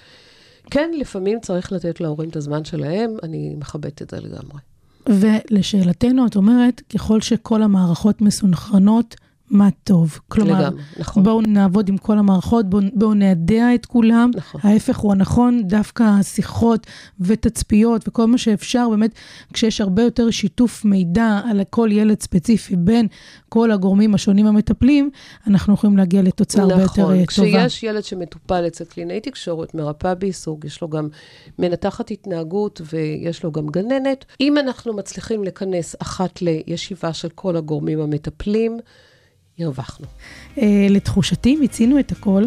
[0.71, 4.61] כן, לפעמים צריך לתת להורים את הזמן שלהם, אני מכבדת את זה לגמרי.
[5.09, 9.17] ולשאלתנו, את אומרת, ככל שכל המערכות מסונכרנות,
[9.51, 10.19] מה טוב.
[10.29, 11.23] כלומר, לגמרי, נכון.
[11.23, 14.31] בואו נעבוד עם כל המערכות, בואו בוא ניידע את כולם.
[14.35, 14.61] נכון.
[14.65, 16.87] ההפך הוא הנכון, דווקא שיחות
[17.21, 19.11] ותצפיות וכל מה שאפשר, באמת,
[19.53, 23.07] כשיש הרבה יותר שיתוף מידע על כל ילד ספציפי בין
[23.49, 25.11] כל הגורמים השונים המטפלים,
[25.47, 27.49] אנחנו יכולים להגיע לתוצאה הרבה יותר נכון, אה, טובה.
[27.69, 31.09] כשיש ילד שמטופל אצל קלינאי תקשורת, מרפאה בעיסוק, יש לו גם
[31.59, 34.25] מנתחת התנהגות ויש לו גם גננת.
[34.41, 38.79] אם אנחנו מצליחים לכנס אחת לישיבה של כל הגורמים המטפלים,
[39.65, 40.07] הרווחנו.
[40.59, 42.45] אה, לתחושתי, מיצינו את הכל,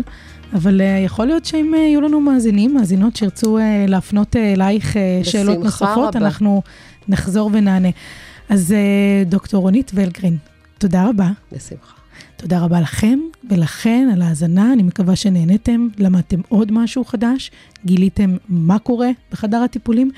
[0.53, 3.57] אבל אה, יכול להיות שאם אה, יהיו לנו מאזינים, מאזינות שירצו
[3.88, 6.26] להפנות אלייך שאלות נוספות, רבה.
[6.26, 6.62] אנחנו
[7.07, 7.89] נחזור ונענה.
[8.49, 8.76] אז
[9.26, 10.38] דוקטור רונית ולגרין,
[10.78, 11.30] תודה רבה.
[11.51, 11.93] בשמחה.
[12.38, 17.51] תודה רבה לכם ולכן על ההאזנה, אני מקווה שנהניתם, למדתם עוד משהו חדש,
[17.86, 20.12] גיליתם מה קורה בחדר הטיפולים.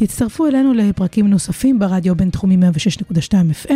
[0.00, 3.32] תצטרפו אלינו לפרקים נוספים ברדיו בינתחומי 106.2
[3.66, 3.72] FM,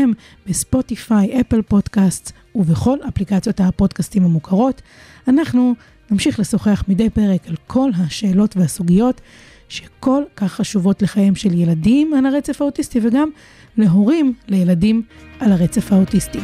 [0.46, 4.82] בספוטיפיי, אפל פודקאסט ובכל אפליקציות הפודקאסטים המוכרות.
[5.28, 5.74] אנחנו
[6.10, 9.20] נמשיך לשוחח מדי פרק על כל השאלות והסוגיות
[9.68, 13.28] שכל כך חשובות לחייהם של ילדים על הרצף האוטיסטי וגם
[13.76, 15.02] להורים לילדים
[15.40, 16.40] על הרצף האוטיסטי.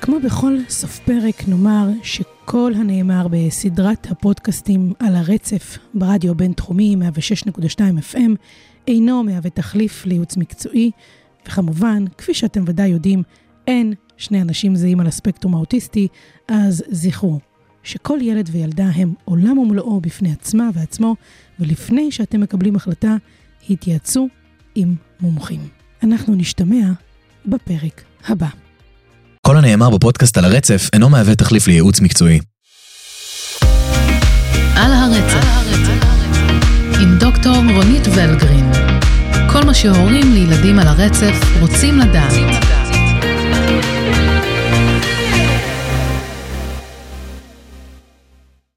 [0.00, 1.88] כמו בכל סוף פרק נאמר
[2.44, 6.96] שכל הנאמר בסדרת הפודקאסטים על הרצף ברדיו בינתחומי
[7.56, 8.30] 106.2 FM
[8.88, 10.90] אינו מהווה תחליף לייעוץ מקצועי,
[11.46, 13.22] וכמובן, כפי שאתם ודאי יודעים,
[13.66, 16.08] אין שני אנשים זהים על הספקטרום האוטיסטי,
[16.48, 17.40] אז זכרו
[17.82, 21.16] שכל ילד וילדה הם עולם ומלואו בפני עצמה ועצמו,
[21.60, 23.16] ולפני שאתם מקבלים החלטה,
[23.70, 24.28] התייעצו
[24.74, 25.60] עם מומחים.
[26.02, 26.92] אנחנו נשתמע
[27.46, 28.63] בפרק הבא.
[29.46, 32.40] כל הנאמר בפודקאסט על הרצף אינו מהווה תחליף לייעוץ מקצועי.
[34.76, 35.46] על הרצף,
[37.00, 38.72] עם דוקטור רונית ולגרין.
[39.52, 42.32] כל מה שהורים לילדים על הרצף רוצים לדעת.